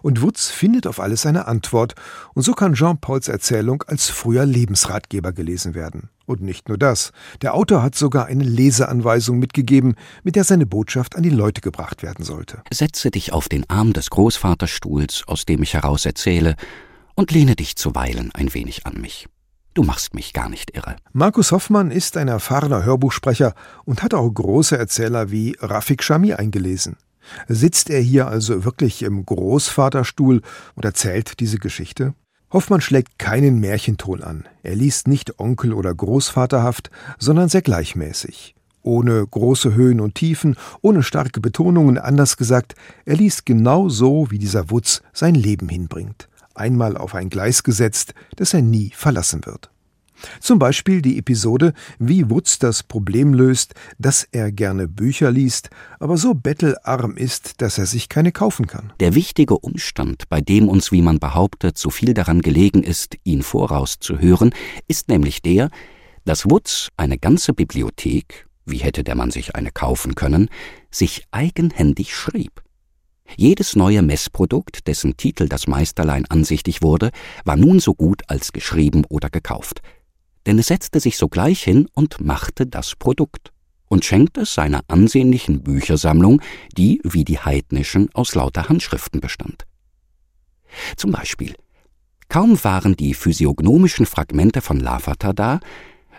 Und 0.02 0.22
Wutz 0.22 0.48
findet 0.48 0.86
auf 0.86 1.00
alles 1.00 1.26
eine 1.26 1.46
Antwort, 1.46 1.94
und 2.34 2.42
so 2.42 2.52
kann 2.52 2.74
Jean-Pauls 2.74 3.28
Erzählung 3.28 3.82
als 3.86 4.08
früher 4.10 4.46
Lebensratgeber 4.46 5.32
gelesen 5.32 5.74
werden. 5.74 6.10
Und 6.26 6.42
nicht 6.42 6.68
nur 6.68 6.76
das, 6.76 7.12
der 7.40 7.54
Autor 7.54 7.82
hat 7.82 7.94
sogar 7.94 8.26
eine 8.26 8.44
Leseanweisung 8.44 9.38
mitgegeben, 9.38 9.94
mit 10.22 10.36
der 10.36 10.44
seine 10.44 10.66
Botschaft 10.66 11.16
an 11.16 11.22
die 11.22 11.30
Leute 11.30 11.62
gebracht 11.62 12.02
werden 12.02 12.24
sollte. 12.24 12.62
Setze 12.70 13.10
dich 13.10 13.32
auf 13.32 13.48
den 13.48 13.68
Arm 13.70 13.94
des 13.94 14.10
Großvaterstuhls, 14.10 15.24
aus 15.26 15.46
dem 15.46 15.62
ich 15.62 15.74
heraus 15.74 16.04
erzähle, 16.04 16.56
und 17.14 17.30
lehne 17.32 17.56
dich 17.56 17.76
zuweilen 17.76 18.30
ein 18.34 18.52
wenig 18.52 18.86
an 18.86 19.00
mich. 19.00 19.26
Du 19.74 19.84
machst 19.84 20.14
mich 20.14 20.32
gar 20.32 20.48
nicht 20.48 20.76
irre. 20.76 20.96
Markus 21.12 21.52
Hoffmann 21.52 21.90
ist 21.90 22.16
ein 22.16 22.28
erfahrener 22.28 22.84
Hörbuchsprecher 22.84 23.54
und 23.84 24.02
hat 24.02 24.12
auch 24.12 24.28
große 24.28 24.76
Erzähler 24.76 25.30
wie 25.30 25.56
Rafik 25.60 26.02
Shami 26.02 26.34
eingelesen. 26.34 26.96
Sitzt 27.48 27.90
er 27.90 28.00
hier 28.00 28.28
also 28.28 28.64
wirklich 28.64 29.02
im 29.02 29.24
Großvaterstuhl 29.24 30.42
und 30.74 30.84
erzählt 30.84 31.40
diese 31.40 31.58
Geschichte? 31.58 32.14
Hoffmann 32.50 32.80
schlägt 32.80 33.18
keinen 33.18 33.60
Märchenton 33.60 34.22
an. 34.22 34.48
Er 34.62 34.74
liest 34.74 35.06
nicht 35.06 35.38
Onkel- 35.38 35.74
oder 35.74 35.94
Großvaterhaft, 35.94 36.90
sondern 37.18 37.48
sehr 37.48 37.62
gleichmäßig. 37.62 38.54
Ohne 38.82 39.26
große 39.26 39.74
Höhen 39.74 40.00
und 40.00 40.14
Tiefen, 40.14 40.56
ohne 40.80 41.02
starke 41.02 41.40
Betonungen, 41.40 41.98
anders 41.98 42.38
gesagt, 42.38 42.74
er 43.04 43.16
liest 43.16 43.44
genau 43.44 43.90
so, 43.90 44.30
wie 44.30 44.38
dieser 44.38 44.70
Wutz 44.70 45.02
sein 45.12 45.34
Leben 45.34 45.68
hinbringt. 45.68 46.28
Einmal 46.54 46.96
auf 46.96 47.14
ein 47.14 47.28
Gleis 47.28 47.62
gesetzt, 47.62 48.14
das 48.36 48.54
er 48.54 48.62
nie 48.62 48.92
verlassen 48.96 49.44
wird. 49.44 49.70
Zum 50.40 50.58
Beispiel 50.58 51.02
die 51.02 51.18
Episode, 51.18 51.72
wie 51.98 52.30
Wutz 52.30 52.58
das 52.58 52.82
Problem 52.82 53.34
löst, 53.34 53.74
dass 53.98 54.26
er 54.30 54.52
gerne 54.52 54.88
Bücher 54.88 55.30
liest, 55.30 55.70
aber 56.00 56.16
so 56.16 56.34
bettelarm 56.34 57.16
ist, 57.16 57.60
dass 57.60 57.78
er 57.78 57.86
sich 57.86 58.08
keine 58.08 58.32
kaufen 58.32 58.66
kann. 58.66 58.92
Der 59.00 59.14
wichtige 59.14 59.58
Umstand, 59.58 60.28
bei 60.28 60.40
dem 60.40 60.68
uns, 60.68 60.92
wie 60.92 61.02
man 61.02 61.18
behauptet, 61.18 61.78
so 61.78 61.90
viel 61.90 62.14
daran 62.14 62.42
gelegen 62.42 62.82
ist, 62.82 63.16
ihn 63.24 63.42
vorauszuhören, 63.42 64.54
ist 64.86 65.08
nämlich 65.08 65.42
der, 65.42 65.70
dass 66.24 66.50
Wutz 66.50 66.88
eine 66.96 67.18
ganze 67.18 67.54
Bibliothek, 67.54 68.46
wie 68.66 68.78
hätte 68.78 69.04
der 69.04 69.14
Mann 69.14 69.30
sich 69.30 69.54
eine 69.54 69.70
kaufen 69.70 70.14
können, 70.14 70.48
sich 70.90 71.24
eigenhändig 71.30 72.14
schrieb. 72.14 72.62
Jedes 73.36 73.76
neue 73.76 74.00
Messprodukt, 74.00 74.86
dessen 74.86 75.18
Titel 75.18 75.48
das 75.48 75.66
Meisterlein 75.66 76.24
ansichtig 76.30 76.80
wurde, 76.80 77.10
war 77.44 77.56
nun 77.56 77.78
so 77.78 77.92
gut 77.94 78.22
als 78.28 78.52
geschrieben 78.52 79.04
oder 79.08 79.28
gekauft 79.28 79.82
denn 80.46 80.58
es 80.58 80.68
setzte 80.68 81.00
sich 81.00 81.16
sogleich 81.16 81.62
hin 81.62 81.88
und 81.94 82.20
machte 82.20 82.66
das 82.66 82.96
Produkt 82.96 83.52
und 83.88 84.04
schenkte 84.04 84.42
es 84.42 84.54
seiner 84.54 84.82
ansehnlichen 84.88 85.62
Büchersammlung, 85.62 86.40
die, 86.76 87.00
wie 87.04 87.24
die 87.24 87.38
heidnischen, 87.38 88.10
aus 88.14 88.34
lauter 88.34 88.68
Handschriften 88.68 89.20
bestand. 89.20 89.64
Zum 90.96 91.12
Beispiel, 91.12 91.54
kaum 92.28 92.62
waren 92.62 92.96
die 92.96 93.14
physiognomischen 93.14 94.06
Fragmente 94.06 94.60
von 94.60 94.78
Lafata 94.78 95.32
da, 95.32 95.60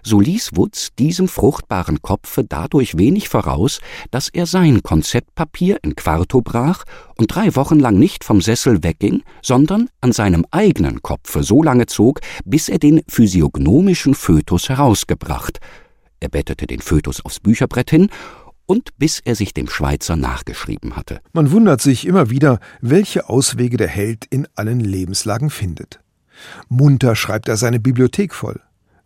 so 0.03 0.19
ließ 0.19 0.51
Woods 0.55 0.89
diesem 0.97 1.27
fruchtbaren 1.27 2.01
Kopfe 2.01 2.43
dadurch 2.43 2.97
wenig 2.97 3.29
voraus, 3.29 3.79
dass 4.12 4.29
er 4.29 4.45
sein 4.45 4.83
Konzeptpapier 4.83 5.79
in 5.81 5.95
Quarto 5.95 6.41
brach 6.41 6.83
und 7.17 7.33
drei 7.33 7.55
Wochen 7.55 7.79
lang 7.79 7.97
nicht 7.97 8.23
vom 8.23 8.41
Sessel 8.41 8.83
wegging, 8.83 9.23
sondern 9.41 9.89
an 10.01 10.12
seinem 10.12 10.45
eigenen 10.51 11.01
Kopfe 11.01 11.43
so 11.43 11.63
lange 11.63 11.85
zog, 11.85 12.19
bis 12.45 12.69
er 12.69 12.79
den 12.79 13.01
physiognomischen 13.07 14.15
Fötus 14.15 14.69
herausgebracht. 14.69 15.59
Er 16.19 16.29
bettete 16.29 16.67
den 16.67 16.81
Fötus 16.81 17.23
aufs 17.23 17.39
Bücherbrett 17.39 17.89
hin 17.89 18.09
und 18.65 18.97
bis 18.97 19.19
er 19.19 19.35
sich 19.35 19.53
dem 19.53 19.67
Schweizer 19.67 20.15
nachgeschrieben 20.15 20.95
hatte. 20.95 21.21
Man 21.33 21.51
wundert 21.51 21.81
sich 21.81 22.05
immer 22.05 22.29
wieder, 22.29 22.59
welche 22.81 23.27
Auswege 23.27 23.77
der 23.77 23.88
Held 23.88 24.25
in 24.29 24.47
allen 24.55 24.79
Lebenslagen 24.79 25.49
findet. 25.49 26.01
Munter 26.67 27.15
schreibt 27.15 27.49
er 27.49 27.57
seine 27.57 27.79
Bibliothek 27.79 28.33
voll. 28.33 28.62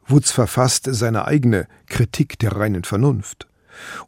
Woods 0.07 0.31
verfasst 0.31 0.87
seine 0.91 1.25
eigene 1.25 1.67
Kritik 1.87 2.39
der 2.39 2.55
reinen 2.55 2.83
Vernunft. 2.83 3.47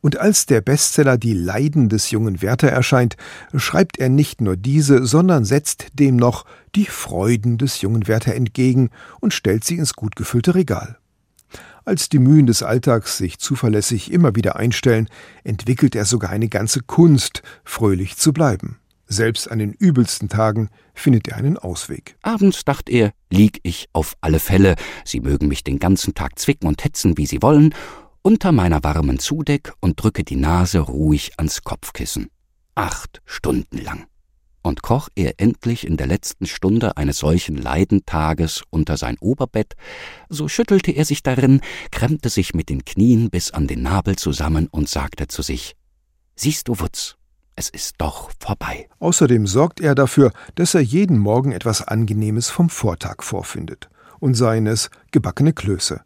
Und 0.02 0.18
als 0.18 0.46
der 0.46 0.62
Bestseller 0.62 1.18
Die 1.18 1.34
Leiden 1.34 1.90
des 1.90 2.12
jungen 2.12 2.42
Werther 2.42 2.72
erscheint, 2.72 3.18
schreibt 3.56 3.98
er 3.98 4.10
nicht 4.10 4.42
nur 4.42 4.58
diese, 4.58 5.06
sondern 5.06 5.46
setzt 5.46 5.88
dem 5.94 6.16
noch 6.16 6.46
die 6.76 6.86
Freuden 6.86 7.58
des 7.58 7.82
jungen 7.82 8.08
Werther 8.08 8.36
entgegen 8.36 8.90
und 9.20 9.34
stellt 9.34 9.64
sie 9.64 9.78
ins 9.78 9.94
gut 9.94 10.16
gefüllte 10.16 10.56
Regal. 10.56 10.98
Als 11.84 12.10
die 12.10 12.20
Mühen 12.20 12.48
des 12.48 12.64
Alltags 12.64 13.18
sich 13.18 13.38
zuverlässig 13.38 14.12
immer 14.12 14.36
wieder 14.36 14.56
einstellen, 14.56 15.08
entwickelt 15.44 15.96
er 15.96 16.06
sogar 16.06 16.32
eine 16.32 16.50
ganze 16.50 16.82
Kunst, 16.82 17.44
fröhlich 17.64 18.18
zu 18.18 18.34
bleiben. 18.34 18.80
Selbst 19.08 19.50
an 19.50 19.60
den 19.60 19.74
übelsten 19.74 20.30
Tagen 20.30 20.70
findet 20.94 21.28
er 21.28 21.38
einen 21.38 21.58
Ausweg. 21.58 22.18
Abends, 22.22 22.66
dachte 22.66 22.92
er, 22.92 23.12
lieg 23.30 23.60
ich 23.64 23.88
auf 23.94 24.16
alle 24.22 24.40
Fälle, 24.40 24.76
Sie 25.04 25.20
mögen 25.20 25.48
mich 25.48 25.64
den 25.64 25.80
ganzen 25.80 26.16
Tag 26.16 26.40
zwicken 26.40 26.68
und 26.68 26.84
hetzen, 26.84 27.18
wie 27.18 27.28
Sie 27.28 27.42
wollen, 27.42 27.76
unter 28.24 28.52
meiner 28.52 28.84
warmen 28.84 29.20
Zudeck 29.20 29.74
und 29.82 30.02
drücke 30.02 30.24
die 30.24 30.36
Nase 30.36 30.80
ruhig 30.80 31.34
ans 31.38 31.64
Kopfkissen. 31.64 32.30
Acht 32.74 33.22
Stunden 33.26 33.78
lang. 33.78 34.08
Und 34.64 34.82
kroch 34.82 35.10
er 35.14 35.36
endlich 35.38 35.86
in 35.86 35.96
der 35.96 36.08
letzten 36.08 36.48
Stunde 36.48 36.98
eines 36.98 37.20
solchen 37.20 37.56
Leidentages 37.56 38.64
unter 38.72 38.98
sein 38.98 39.16
Oberbett, 39.20 39.76
so 40.28 40.48
schüttelte 40.48 40.92
er 40.92 41.06
sich 41.06 41.22
darin, 41.22 41.62
krempte 41.92 42.30
sich 42.30 42.56
mit 42.56 42.70
den 42.70 42.84
Knien 42.84 43.30
bis 43.30 43.52
an 43.52 43.68
den 43.68 43.84
Nabel 43.84 44.16
zusammen 44.16 44.68
und 44.72 44.90
sagte 44.90 45.28
zu 45.28 45.44
sich 45.44 45.76
Siehst 46.36 46.68
du, 46.68 46.80
Wutz, 46.80 47.16
es 47.56 47.70
ist 47.70 47.96
doch 48.00 48.32
vorbei. 48.40 48.90
Außerdem 49.00 49.48
sorgt 49.48 49.80
er 49.80 49.96
dafür, 49.96 50.32
dass 50.56 50.76
er 50.76 50.82
jeden 50.82 51.18
Morgen 51.18 51.52
etwas 51.52 51.82
Angenehmes 51.82 52.50
vom 52.50 52.70
Vortag 52.70 53.24
vorfindet. 53.24 53.90
Und 54.20 54.36
seien 54.36 54.68
es 54.68 54.90
gebackene 55.12 55.54
Klöße. 55.54 56.02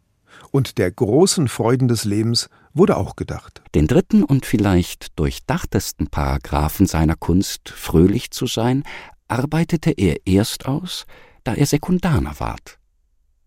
Und 0.52 0.78
der 0.78 0.90
großen 0.90 1.48
Freuden 1.48 1.88
des 1.88 2.04
Lebens 2.04 2.48
wurde 2.72 2.96
auch 2.96 3.16
gedacht. 3.16 3.62
Den 3.74 3.86
dritten 3.86 4.24
und 4.24 4.46
vielleicht 4.46 5.18
durchdachtesten 5.18 6.08
Paragraphen 6.08 6.86
seiner 6.86 7.16
Kunst, 7.16 7.68
fröhlich 7.68 8.30
zu 8.30 8.46
sein, 8.46 8.84
arbeitete 9.28 9.90
er 9.92 10.26
erst 10.26 10.66
aus, 10.66 11.06
da 11.44 11.54
er 11.54 11.66
Sekundaner 11.66 12.38
ward. 12.38 12.78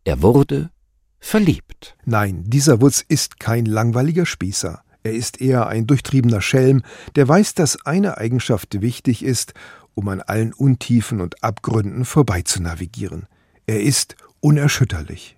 Er 0.03 0.21
wurde 0.21 0.71
verliebt. 1.19 1.95
Nein, 2.05 2.43
dieser 2.47 2.81
Wutz 2.81 3.03
ist 3.07 3.39
kein 3.39 3.65
langweiliger 3.65 4.25
Spießer. 4.25 4.83
Er 5.03 5.13
ist 5.13 5.41
eher 5.41 5.67
ein 5.67 5.85
durchtriebener 5.85 6.41
Schelm, 6.41 6.81
der 7.15 7.27
weiß, 7.27 7.53
dass 7.53 7.85
eine 7.85 8.17
Eigenschaft 8.17 8.81
wichtig 8.81 9.23
ist, 9.23 9.53
um 9.95 10.07
an 10.07 10.21
allen 10.21 10.53
Untiefen 10.53 11.21
und 11.21 11.43
Abgründen 11.43 12.05
vorbeizunavigieren. 12.05 13.27
Er 13.65 13.81
ist 13.81 14.15
unerschütterlich. 14.39 15.37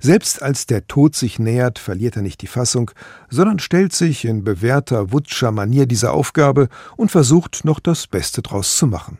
Selbst 0.00 0.42
als 0.42 0.66
der 0.66 0.86
Tod 0.86 1.14
sich 1.14 1.38
nähert, 1.38 1.78
verliert 1.78 2.16
er 2.16 2.22
nicht 2.22 2.40
die 2.40 2.46
Fassung, 2.46 2.90
sondern 3.28 3.58
stellt 3.58 3.92
sich 3.92 4.24
in 4.24 4.42
bewährter 4.42 5.12
Wutscher 5.12 5.52
Manier 5.52 5.86
dieser 5.86 6.12
Aufgabe 6.12 6.68
und 6.96 7.10
versucht 7.10 7.64
noch 7.64 7.80
das 7.80 8.06
Beste 8.06 8.42
draus 8.42 8.76
zu 8.76 8.86
machen. 8.86 9.18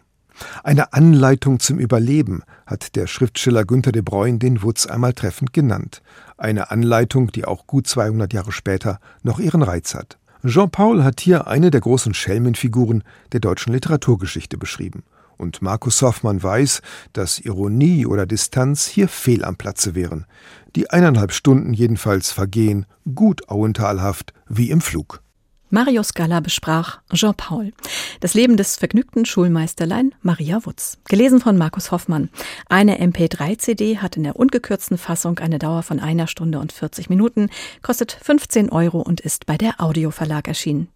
Eine 0.62 0.92
Anleitung 0.92 1.60
zum 1.60 1.78
Überleben 1.78 2.42
hat 2.66 2.94
der 2.96 3.06
Schriftsteller 3.06 3.64
Günter 3.64 3.92
de 3.92 4.02
Bruyne 4.02 4.38
den 4.38 4.62
Wutz 4.62 4.86
einmal 4.86 5.14
treffend 5.14 5.52
genannt. 5.52 6.02
Eine 6.36 6.70
Anleitung, 6.70 7.32
die 7.32 7.44
auch 7.44 7.66
gut 7.66 7.86
200 7.86 8.32
Jahre 8.32 8.52
später 8.52 9.00
noch 9.22 9.38
ihren 9.38 9.62
Reiz 9.62 9.94
hat. 9.94 10.18
Jean-Paul 10.44 11.02
hat 11.02 11.20
hier 11.20 11.46
eine 11.46 11.70
der 11.70 11.80
großen 11.80 12.14
Schelmenfiguren 12.14 13.02
der 13.32 13.40
deutschen 13.40 13.72
Literaturgeschichte 13.72 14.58
beschrieben. 14.58 15.02
Und 15.38 15.60
Markus 15.60 16.00
Hoffmann 16.02 16.42
weiß, 16.42 16.82
dass 17.12 17.38
Ironie 17.38 18.06
oder 18.06 18.26
Distanz 18.26 18.86
hier 18.86 19.08
fehl 19.08 19.44
am 19.44 19.56
Platze 19.56 19.94
wären. 19.94 20.26
Die 20.76 20.90
eineinhalb 20.90 21.32
Stunden 21.32 21.74
jedenfalls 21.74 22.32
vergehen 22.32 22.86
gut 23.14 23.48
auentalhaft 23.48 24.32
wie 24.48 24.70
im 24.70 24.80
Flug. 24.80 25.22
Mario 25.76 26.02
Scala 26.02 26.40
besprach 26.40 27.00
Jean-Paul. 27.12 27.74
Das 28.20 28.32
Leben 28.32 28.56
des 28.56 28.78
vergnügten 28.78 29.26
Schulmeisterlein 29.26 30.14
Maria 30.22 30.64
Wutz. 30.64 30.96
Gelesen 31.06 31.38
von 31.38 31.58
Markus 31.58 31.90
Hoffmann. 31.92 32.30
Eine 32.70 32.98
MP3-CD 32.98 33.98
hat 33.98 34.16
in 34.16 34.22
der 34.22 34.36
ungekürzten 34.36 34.96
Fassung 34.96 35.38
eine 35.38 35.58
Dauer 35.58 35.82
von 35.82 36.00
einer 36.00 36.28
Stunde 36.28 36.60
und 36.60 36.72
40 36.72 37.10
Minuten, 37.10 37.50
kostet 37.82 38.12
15 38.22 38.70
Euro 38.70 39.02
und 39.02 39.20
ist 39.20 39.44
bei 39.44 39.58
der 39.58 39.78
Audioverlag 39.78 40.48
erschienen. 40.48 40.88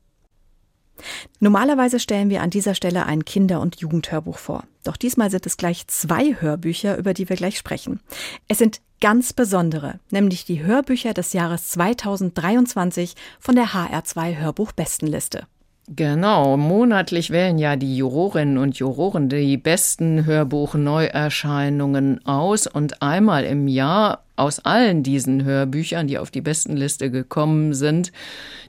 Normalerweise 1.39 1.99
stellen 1.99 2.31
wir 2.31 2.43
an 2.43 2.51
dieser 2.51 2.75
Stelle 2.75 3.07
ein 3.07 3.25
Kinder- 3.25 3.61
und 3.61 3.81
Jugendhörbuch 3.81 4.39
vor. 4.39 4.65
Doch 4.85 4.97
diesmal 4.97 5.31
sind 5.31 5.47
es 5.47 5.57
gleich 5.57 5.87
zwei 5.89 6.37
Hörbücher, 6.41 6.97
über 6.97 7.15
die 7.15 7.29
wir 7.29 7.37
gleich 7.37 7.59
sprechen. 7.59 8.01
Es 8.49 8.59
sind 8.59 8.81
ganz 9.01 9.33
besondere, 9.33 10.01
nämlich 10.11 10.45
die 10.45 10.63
Hörbücher 10.63 11.15
des 11.15 11.33
Jahres 11.33 11.69
2023 11.69 13.15
von 13.39 13.55
der 13.55 13.69
HR2 13.69 14.39
Hörbuch-Bestenliste. 14.39 15.47
Genau, 15.93 16.57
monatlich 16.57 17.31
wählen 17.31 17.59
ja 17.59 17.75
die 17.75 17.97
Jurorinnen 17.97 18.59
und 18.59 18.79
Juroren 18.79 19.29
die 19.29 19.57
besten 19.57 20.25
Hörbuch-Neuerscheinungen 20.25 22.25
aus 22.25 22.69
und 22.69 23.03
einmal 23.03 23.43
im 23.43 23.67
Jahr 23.67 24.23
aus 24.41 24.59
allen 24.61 25.03
diesen 25.03 25.45
Hörbüchern, 25.45 26.07
die 26.07 26.19
auf 26.19 26.31
die 26.31 26.41
Bestenliste 26.41 27.11
gekommen 27.11 27.75
sind, 27.75 28.11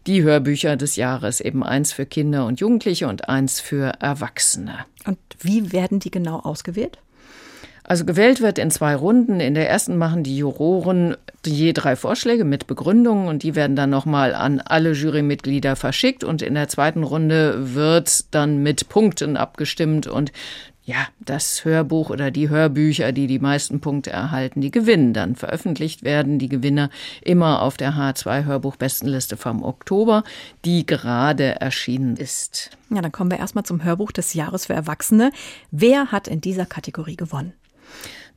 die 0.05 0.21
Hörbücher 0.21 0.75
des 0.75 0.97
Jahres, 0.97 1.39
eben 1.39 1.63
eins 1.63 1.93
für 1.93 2.05
Kinder 2.05 2.45
und 2.45 2.59
Jugendliche 2.59 3.07
und 3.07 3.29
eins 3.29 3.61
für 3.61 3.93
Erwachsene. 3.99 4.85
Und 5.05 5.17
wie 5.39 5.71
werden 5.71 5.99
die 5.99 6.11
genau 6.11 6.39
ausgewählt? 6.39 6.97
Also 7.83 8.05
gewählt 8.05 8.41
wird 8.41 8.57
in 8.57 8.69
zwei 8.69 8.95
Runden. 8.95 9.39
In 9.39 9.53
der 9.53 9.69
ersten 9.69 9.97
machen 9.97 10.23
die 10.23 10.37
Juroren 10.37 11.17
je 11.45 11.73
drei 11.73 11.95
Vorschläge 11.95 12.45
mit 12.45 12.67
Begründungen 12.67 13.27
und 13.27 13.43
die 13.43 13.55
werden 13.55 13.75
dann 13.75 13.89
nochmal 13.89 14.35
an 14.35 14.59
alle 14.59 14.91
Jurymitglieder 14.91 15.75
verschickt 15.75 16.23
und 16.23 16.41
in 16.41 16.53
der 16.53 16.67
zweiten 16.67 17.03
Runde 17.03 17.73
wird 17.75 18.33
dann 18.33 18.61
mit 18.61 18.89
Punkten 18.89 19.35
abgestimmt 19.37 20.05
und 20.05 20.31
ja, 20.91 21.07
das 21.21 21.63
Hörbuch 21.63 22.09
oder 22.09 22.31
die 22.31 22.49
Hörbücher, 22.49 23.13
die 23.13 23.25
die 23.25 23.39
meisten 23.39 23.79
Punkte 23.79 24.09
erhalten, 24.09 24.59
die 24.59 24.71
gewinnen 24.71 25.13
dann. 25.13 25.37
Veröffentlicht 25.37 26.03
werden 26.03 26.37
die 26.37 26.49
Gewinner 26.49 26.89
immer 27.21 27.61
auf 27.61 27.77
der 27.77 27.93
H2 27.93 28.43
Hörbuch-Bestenliste 28.43 29.37
vom 29.37 29.63
Oktober, 29.63 30.25
die 30.65 30.85
gerade 30.85 31.61
erschienen 31.61 32.17
ist. 32.17 32.71
Ja, 32.89 33.01
dann 33.01 33.13
kommen 33.13 33.31
wir 33.31 33.39
erstmal 33.39 33.63
zum 33.63 33.85
Hörbuch 33.85 34.11
des 34.11 34.33
Jahres 34.33 34.65
für 34.65 34.73
Erwachsene. 34.73 35.31
Wer 35.71 36.11
hat 36.11 36.27
in 36.27 36.41
dieser 36.41 36.65
Kategorie 36.65 37.15
gewonnen? 37.15 37.53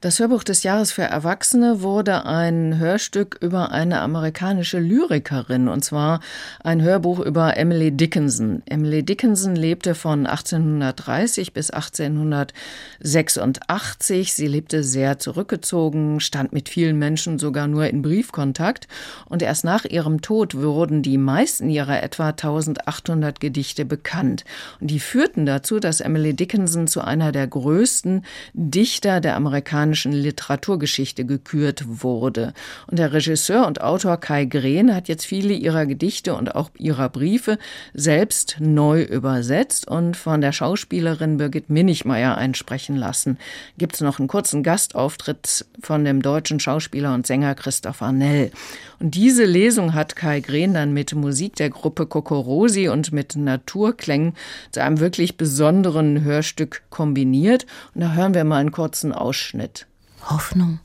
Das 0.05 0.21
Hörbuch 0.21 0.45
des 0.45 0.63
Jahres 0.65 0.93
für 0.93 1.05
Erwachsene 1.05 1.81
wurde 1.81 2.27
ein 2.27 2.79
Hörstück 2.79 3.39
über 3.41 3.71
eine 3.71 4.03
amerikanische 4.03 4.79
Lyrikerin, 4.79 5.67
und 5.67 5.83
zwar 5.83 6.21
ein 6.63 6.83
Hörbuch 6.83 7.21
über 7.21 7.57
Emily 7.57 7.91
Dickinson. 7.91 8.63
Emily 8.67 9.03
Dickinson 9.03 9.57
lebte 9.57 9.95
von 9.95 10.27
1830 10.27 11.55
bis 11.55 11.71
1886. 11.71 14.35
Sie 14.35 14.47
lebte 14.47 14.85
sehr 14.85 15.19
zurückgezogen, 15.19 16.21
stand 16.21 16.53
mit 16.53 16.69
vielen 16.69 16.99
Menschen 16.99 17.39
sogar 17.39 17.67
nur 17.67 17.87
in 17.87 18.03
Briefkontakt, 18.03 18.89
und 19.25 19.41
erst 19.41 19.65
nach 19.65 19.87
ihrem 19.87 20.21
Tod 20.21 20.55
wurden 20.55 21.01
die 21.01 21.17
meisten 21.17 21.71
ihrer 21.71 22.03
etwa 22.03 22.29
1800 22.29 23.41
Gedichte 23.41 23.87
bekannt. 23.87 24.45
Und 24.83 24.91
die 24.91 25.01
führten 25.01 25.47
dazu, 25.47 25.81
dass 25.81 26.03
Emily 26.03 26.35
Dickinson 26.35 26.89
zu 26.89 27.01
einer 27.01 27.33
der 27.33 27.47
größten 27.47 28.23
Dichter 28.53 29.23
der 29.23 29.37
amerikanischen 29.37 29.94
amerikanischen 29.95 30.13
Literaturgeschichte 30.13 31.25
gekürt 31.25 31.85
wurde. 31.87 32.53
Und 32.89 32.99
der 32.99 33.13
Regisseur 33.13 33.67
und 33.67 33.81
Autor 33.81 34.17
Kai 34.17 34.45
Green 34.45 34.95
hat 34.95 35.09
jetzt 35.09 35.25
viele 35.25 35.55
ihrer 35.55 35.87
Gedichte 35.87 36.35
und 36.35 36.55
auch 36.55 36.71
ihrer 36.79 37.09
Briefe 37.09 37.59
selbst 37.93 38.57
neu 38.59 39.03
übersetzt 39.03 39.87
und 39.89 40.17
von 40.17 40.41
der 40.41 40.53
Schauspielerin 40.53 41.39
Birgit 41.39 41.71
Minichmeier 41.71 42.37
einsprechen 42.37 42.97
lassen. 42.97 43.39
Gibt 43.79 43.95
es 43.95 44.01
noch 44.01 44.19
einen 44.19 44.29
kurzen 44.29 44.63
Gastauftritt 44.63 45.65
von 45.81 46.05
dem 46.05 46.23
deutschen 46.23 46.59
Schauspieler 46.59 47.15
und 47.15 47.27
Sänger 47.27 47.55
Christopher 47.55 48.13
Nell. 48.13 48.51
Und 48.99 49.15
diese 49.15 49.45
Lesung 49.45 49.95
hat 49.95 50.17
Kai 50.17 50.41
Green 50.41 50.75
dann 50.75 50.93
mit 50.93 51.15
Musik 51.15 51.57
der 51.57 51.71
Gruppe 51.71 52.07
Kokorosi 52.07 52.89
und 52.89 53.13
mit 53.13 53.37
Naturklängen 53.37 54.35
zu 54.73 54.83
einem 54.83 54.99
wirklich 54.99 55.37
besonderen 55.37 56.25
Hörstück 56.25 56.83
kombiniert. 56.91 57.67
Und 57.95 58.01
da 58.01 58.13
hören 58.15 58.35
wir 58.35 58.45
mal 58.45 58.59
einen 58.59 58.73
kurzen 58.73 59.13
Ausschnitt. 59.13 59.84
Hoffnung 60.31 60.81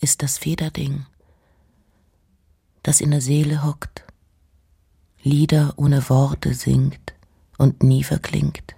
ist 0.00 0.22
das 0.22 0.38
Federding, 0.38 1.06
das 2.82 3.00
in 3.00 3.10
der 3.10 3.20
Seele 3.20 3.64
hockt, 3.64 4.04
Lieder 5.22 5.74
ohne 5.76 6.08
Worte 6.08 6.54
singt 6.54 7.14
und 7.58 7.82
nie 7.82 8.04
verklingt, 8.04 8.76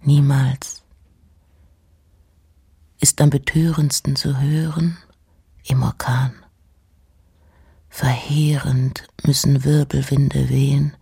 niemals. 0.00 0.82
Ist 3.00 3.20
am 3.22 3.30
betörendsten 3.30 4.14
zu 4.14 4.38
hören 4.40 4.98
im 5.64 5.82
Orkan. 5.82 6.34
Verheerend 7.88 9.06
müssen 9.22 9.64
Wirbelwinde 9.64 10.50
wehen, 10.50 10.94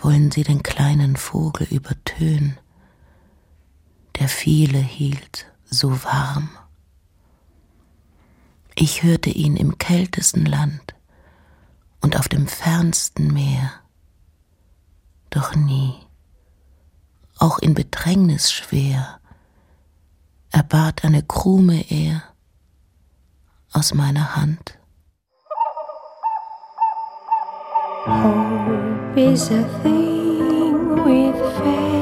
wollen 0.00 0.30
sie 0.30 0.44
den 0.44 0.62
kleinen 0.62 1.16
Vogel 1.16 1.66
übertönen, 1.68 2.58
der 4.18 4.28
viele 4.28 4.78
hielt 4.78 5.46
so 5.64 6.04
warm. 6.04 6.50
Ich 8.78 9.02
hörte 9.02 9.30
ihn 9.30 9.56
im 9.56 9.78
kältesten 9.78 10.44
Land 10.44 10.94
und 12.02 12.18
auf 12.18 12.28
dem 12.28 12.46
fernsten 12.46 13.32
Meer. 13.32 13.72
Doch 15.30 15.54
nie, 15.54 15.94
auch 17.38 17.58
in 17.58 17.72
Bedrängnis 17.72 18.52
schwer, 18.52 19.18
erbat 20.50 21.04
eine 21.04 21.22
Krume 21.22 21.90
er 21.90 22.22
aus 23.72 23.94
meiner 23.94 24.36
Hand. 24.36 24.78
Hope 28.06 29.18
is 29.18 29.50
a 29.50 29.64
thing 29.82 31.02
with 31.02 31.34
feathers 31.56 31.95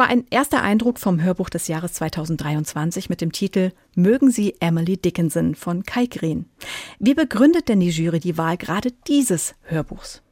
war 0.00 0.08
ein 0.08 0.24
erster 0.30 0.62
Eindruck 0.62 0.98
vom 0.98 1.22
Hörbuch 1.22 1.50
des 1.50 1.68
Jahres 1.68 1.92
2023 1.92 3.10
mit 3.10 3.20
dem 3.20 3.32
Titel 3.32 3.72
Mögen 3.94 4.30
Sie 4.30 4.56
Emily 4.58 4.96
Dickinson 4.96 5.54
von 5.54 5.82
Kai 5.82 6.06
Green. 6.06 6.46
Wie 6.98 7.12
begründet 7.12 7.68
denn 7.68 7.80
die 7.80 7.90
Jury 7.90 8.18
die 8.18 8.38
Wahl 8.38 8.56
gerade 8.56 8.92
dieses 9.06 9.54
Hörbuchs? 9.60 10.22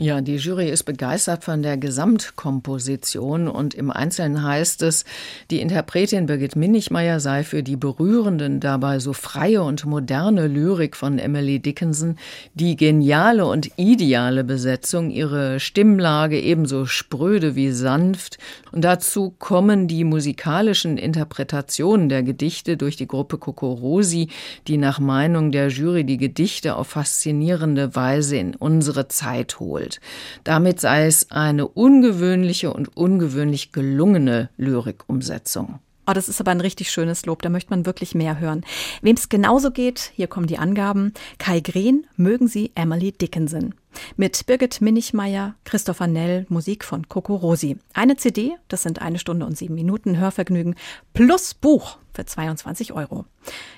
Ja, 0.00 0.20
die 0.20 0.36
Jury 0.36 0.70
ist 0.70 0.84
begeistert 0.84 1.42
von 1.42 1.60
der 1.60 1.76
Gesamtkomposition 1.76 3.48
und 3.48 3.74
im 3.74 3.90
Einzelnen 3.90 4.44
heißt 4.44 4.82
es, 4.82 5.04
die 5.50 5.60
Interpretin 5.60 6.26
Birgit 6.26 6.54
Minichmeier 6.54 7.18
sei 7.18 7.42
für 7.42 7.64
die 7.64 7.74
berührenden, 7.74 8.60
dabei 8.60 9.00
so 9.00 9.12
freie 9.12 9.60
und 9.64 9.86
moderne 9.86 10.46
Lyrik 10.46 10.94
von 10.94 11.18
Emily 11.18 11.58
Dickinson 11.58 12.14
die 12.54 12.76
geniale 12.76 13.44
und 13.44 13.72
ideale 13.74 14.44
Besetzung, 14.44 15.10
ihre 15.10 15.58
Stimmlage 15.58 16.40
ebenso 16.40 16.86
spröde 16.86 17.56
wie 17.56 17.72
sanft. 17.72 18.38
Und 18.70 18.82
dazu 18.82 19.34
kommen 19.36 19.88
die 19.88 20.04
musikalischen 20.04 20.96
Interpretationen 20.96 22.08
der 22.08 22.22
Gedichte 22.22 22.76
durch 22.76 22.94
die 22.94 23.08
Gruppe 23.08 23.36
Kokorosi, 23.36 24.28
die 24.68 24.76
nach 24.76 25.00
Meinung 25.00 25.50
der 25.50 25.70
Jury 25.70 26.04
die 26.04 26.18
Gedichte 26.18 26.76
auf 26.76 26.86
faszinierende 26.86 27.96
Weise 27.96 28.36
in 28.36 28.54
unsere 28.54 29.08
Zeit 29.08 29.58
holt 29.58 29.87
entwickelt. 29.88 30.00
Damit 30.44 30.80
sei 30.80 31.06
es 31.06 31.30
eine 31.30 31.66
ungewöhnliche 31.66 32.72
und 32.72 32.96
ungewöhnlich 32.96 33.72
gelungene 33.72 34.50
Lyrikumsetzung. 34.56 35.80
Oh, 36.06 36.14
das 36.14 36.30
ist 36.30 36.40
aber 36.40 36.52
ein 36.52 36.62
richtig 36.62 36.90
schönes 36.90 37.26
Lob, 37.26 37.42
da 37.42 37.50
möchte 37.50 37.68
man 37.68 37.84
wirklich 37.84 38.14
mehr 38.14 38.40
hören. 38.40 38.64
Wem 39.02 39.14
es 39.14 39.28
genauso 39.28 39.70
geht, 39.70 40.10
hier 40.14 40.26
kommen 40.26 40.46
die 40.46 40.56
Angaben. 40.56 41.12
Kai 41.36 41.60
Green, 41.60 42.06
mögen 42.16 42.48
Sie 42.48 42.72
Emily 42.74 43.12
Dickinson. 43.12 43.74
Mit 44.16 44.46
Birgit 44.46 44.80
Minichmeier, 44.80 45.54
Christopher 45.64 46.06
Nell, 46.06 46.46
Musik 46.48 46.84
von 46.84 47.10
Coco 47.10 47.34
Rosi. 47.34 47.76
Eine 47.92 48.16
CD, 48.16 48.52
das 48.68 48.84
sind 48.84 49.02
eine 49.02 49.18
Stunde 49.18 49.44
und 49.44 49.58
sieben 49.58 49.74
Minuten 49.74 50.16
Hörvergnügen, 50.16 50.76
plus 51.12 51.52
Buch 51.52 51.98
für 52.14 52.24
22 52.24 52.94
Euro. 52.94 53.26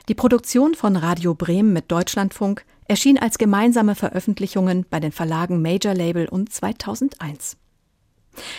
Die 0.09 0.15
Produktion 0.15 0.77
von 0.77 0.95
Radio 0.95 1.35
Bremen 1.35 1.73
mit 1.73 1.91
Deutschlandfunk 1.91 2.65
erschien 2.91 3.19
als 3.19 3.39
gemeinsame 3.39 3.95
Veröffentlichungen 3.95 4.85
bei 4.91 4.99
den 4.99 5.13
Verlagen 5.13 5.63
Major 5.63 5.95
Label 5.95 6.29
und 6.29 6.53
2001. 6.53 7.57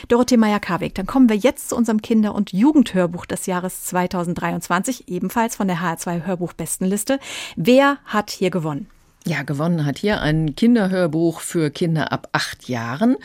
Dorothee 0.08 0.38
Meyer-Karweg, 0.38 0.96
dann 0.96 1.06
kommen 1.06 1.28
wir 1.28 1.36
jetzt 1.36 1.70
zu 1.70 1.76
unserem 1.76 2.02
Kinder- 2.02 2.34
und 2.34 2.54
Jugendhörbuch 2.54 3.26
des 3.26 3.46
Jahres 3.46 3.84
2023, 3.86 5.10
ebenfalls 5.10 5.58
von 5.58 5.68
der 5.68 5.82
HR2 5.82 6.26
Hörbuchbestenliste. 6.26 7.20
Wer 7.58 7.98
hat 8.06 8.30
hier 8.30 8.52
gewonnen? 8.52 8.88
Ja, 9.26 9.44
gewonnen 9.44 9.86
hat 9.86 9.98
hier 9.98 10.22
ein 10.22 10.56
Kinderhörbuch 10.56 11.42
für 11.42 11.70
Kinder 11.70 12.12
ab 12.14 12.30
acht 12.32 12.70
Jahren. 12.70 13.18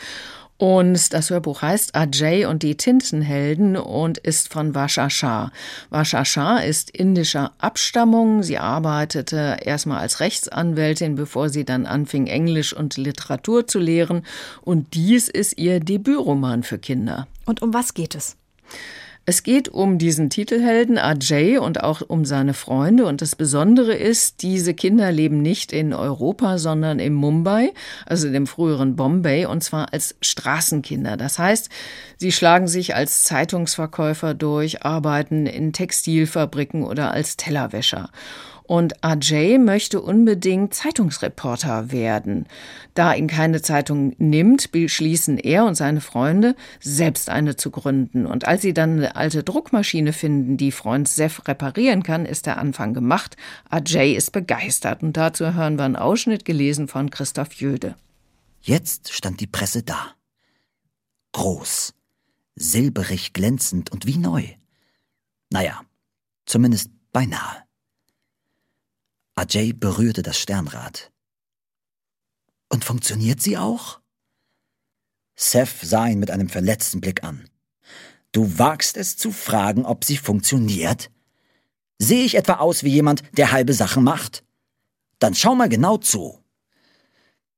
Und 0.57 1.13
das 1.13 1.29
Hörbuch 1.29 1.61
heißt 1.61 1.95
Ajay 1.95 2.45
und 2.45 2.63
die 2.63 2.75
Tintenhelden 2.75 3.77
und 3.77 4.17
ist 4.17 4.51
von 4.51 4.73
Vasha 4.73 5.09
Shah. 5.09 5.51
Vasha 5.91 6.25
Shah 6.25 6.57
ist 6.57 6.89
indischer 6.89 7.51
Abstammung. 7.59 8.41
Sie 8.41 8.57
arbeitete 8.57 9.57
erstmal 9.61 9.99
als 9.99 10.19
Rechtsanwältin, 10.19 11.15
bevor 11.15 11.49
sie 11.49 11.63
dann 11.63 11.85
anfing, 11.85 12.25
Englisch 12.25 12.73
und 12.73 12.97
Literatur 12.97 13.67
zu 13.67 13.77
lehren. 13.77 14.23
Und 14.61 14.95
dies 14.95 15.27
ist 15.27 15.59
ihr 15.59 15.79
Debütroman 15.79 16.63
für 16.63 16.79
Kinder. 16.79 17.27
Und 17.45 17.61
um 17.61 17.73
was 17.73 17.93
geht 17.93 18.15
es? 18.15 18.35
Es 19.29 19.43
geht 19.43 19.67
um 19.67 19.97
diesen 19.97 20.29
Titelhelden 20.29 20.97
Ajay 20.97 21.57
und 21.57 21.83
auch 21.83 22.01
um 22.07 22.23
seine 22.23 22.53
Freunde. 22.53 23.05
Und 23.05 23.21
das 23.21 23.35
Besondere 23.35 23.93
ist, 23.93 24.41
diese 24.41 24.73
Kinder 24.73 25.11
leben 25.11 25.41
nicht 25.41 25.73
in 25.73 25.93
Europa, 25.93 26.57
sondern 26.57 26.99
in 26.99 27.13
Mumbai, 27.13 27.73
also 28.05 28.31
dem 28.31 28.47
früheren 28.47 28.95
Bombay, 28.95 29.45
und 29.45 29.65
zwar 29.65 29.91
als 29.91 30.15
Straßenkinder. 30.21 31.17
Das 31.17 31.39
heißt, 31.39 31.67
sie 32.15 32.31
schlagen 32.31 32.69
sich 32.69 32.95
als 32.95 33.25
Zeitungsverkäufer 33.25 34.33
durch, 34.33 34.83
arbeiten 34.83 35.45
in 35.45 35.73
Textilfabriken 35.73 36.85
oder 36.85 37.11
als 37.11 37.35
Tellerwäscher. 37.35 38.09
Und 38.67 39.01
Ajay 39.01 39.57
möchte 39.57 40.01
unbedingt 40.01 40.73
Zeitungsreporter 40.73 41.91
werden. 41.93 42.47
Da 42.95 43.13
ihn 43.13 43.27
keine 43.27 43.61
Zeitung 43.61 44.13
nimmt, 44.17 44.71
beschließen 44.73 45.37
er 45.37 45.65
und 45.65 45.75
seine 45.75 46.01
Freunde, 46.01 46.53
selbst 46.81 47.29
eine 47.29 47.55
zu 47.55 47.71
gründen. 47.71 48.25
Und 48.25 48.45
als 48.45 48.63
sie 48.63 48.73
dann 48.73 48.97
eine 48.97 49.15
alte 49.15 49.41
Druckmaschine 49.43 50.11
finden, 50.11 50.57
die 50.57 50.73
Freund 50.73 51.07
Sef 51.07 51.47
reparieren 51.47 52.03
kann, 52.03 52.25
ist 52.25 52.45
der 52.45 52.57
Anfang 52.57 52.93
gemacht. 52.93 53.37
Ajay 53.69 54.13
ist 54.13 54.33
begeistert. 54.33 55.01
Und 55.01 55.15
dazu 55.15 55.53
hören 55.53 55.77
wir 55.77 55.85
einen 55.85 55.95
Ausschnitt 55.95 56.43
gelesen 56.43 56.89
von 56.89 57.09
Christoph 57.09 57.53
Jöde. 57.53 57.95
Jetzt 58.61 59.13
stand 59.13 59.39
die 59.39 59.47
Presse 59.47 59.83
da. 59.83 60.13
Groß, 61.31 61.93
silberig 62.55 63.31
glänzend 63.31 63.93
und 63.93 64.05
wie 64.05 64.17
neu. 64.17 64.43
Naja, 65.49 65.81
zumindest 66.45 66.91
beinahe. 67.13 67.66
Ajay 69.37 69.71
berührte 69.71 70.23
das 70.23 70.39
Sternrad. 70.39 71.11
Und 72.69 72.83
funktioniert 72.83 73.39
sie 73.39 73.55
auch? 73.55 74.01
Seth 75.35 75.81
sah 75.83 76.07
ihn 76.07 76.17
mit 76.17 76.31
einem 76.31 76.49
verletzten 76.49 77.01
Blick 77.01 77.23
an. 77.23 77.47
Du 78.31 78.57
wagst 78.57 78.97
es 78.97 79.15
zu 79.15 79.31
fragen, 79.31 79.85
ob 79.85 80.05
sie 80.05 80.17
funktioniert? 80.17 81.11
Sehe 81.99 82.25
ich 82.25 82.33
etwa 82.33 82.53
aus 82.53 82.83
wie 82.83 82.89
jemand, 82.89 83.21
der 83.37 83.51
halbe 83.51 83.75
Sachen 83.75 84.03
macht? 84.03 84.43
Dann 85.19 85.35
schau 85.35 85.53
mal 85.53 85.69
genau 85.69 85.97
zu. 85.97 86.43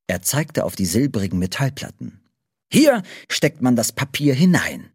Er 0.07 0.21
zeigte 0.21 0.65
auf 0.65 0.75
die 0.75 0.85
silbrigen 0.85 1.39
Metallplatten. 1.39 2.19
Hier 2.69 3.03
steckt 3.29 3.61
man 3.61 3.77
das 3.77 3.93
Papier 3.93 4.33
hinein. 4.33 4.91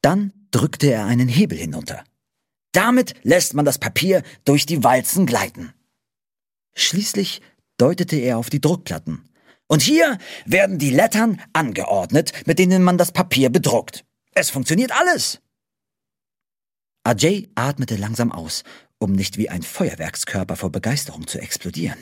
Dann 0.00 0.32
drückte 0.52 0.90
er 0.90 1.04
einen 1.04 1.28
Hebel 1.28 1.58
hinunter. 1.58 2.02
Damit 2.72 3.14
lässt 3.24 3.52
man 3.52 3.66
das 3.66 3.76
Papier 3.76 4.22
durch 4.46 4.64
die 4.64 4.82
Walzen 4.82 5.26
gleiten. 5.26 5.74
Schließlich 6.80 7.42
deutete 7.76 8.16
er 8.16 8.38
auf 8.38 8.50
die 8.50 8.60
Druckplatten. 8.60 9.28
Und 9.66 9.82
hier 9.82 10.18
werden 10.46 10.78
die 10.78 10.90
Lettern 10.90 11.40
angeordnet, 11.52 12.32
mit 12.46 12.58
denen 12.58 12.82
man 12.82 12.96
das 12.96 13.12
Papier 13.12 13.50
bedruckt. 13.50 14.04
Es 14.32 14.50
funktioniert 14.50 14.92
alles. 14.92 15.40
Ajay 17.04 17.50
atmete 17.54 17.96
langsam 17.96 18.32
aus, 18.32 18.62
um 18.98 19.12
nicht 19.12 19.38
wie 19.38 19.48
ein 19.48 19.62
Feuerwerkskörper 19.62 20.56
vor 20.56 20.70
Begeisterung 20.70 21.26
zu 21.26 21.38
explodieren. 21.40 21.98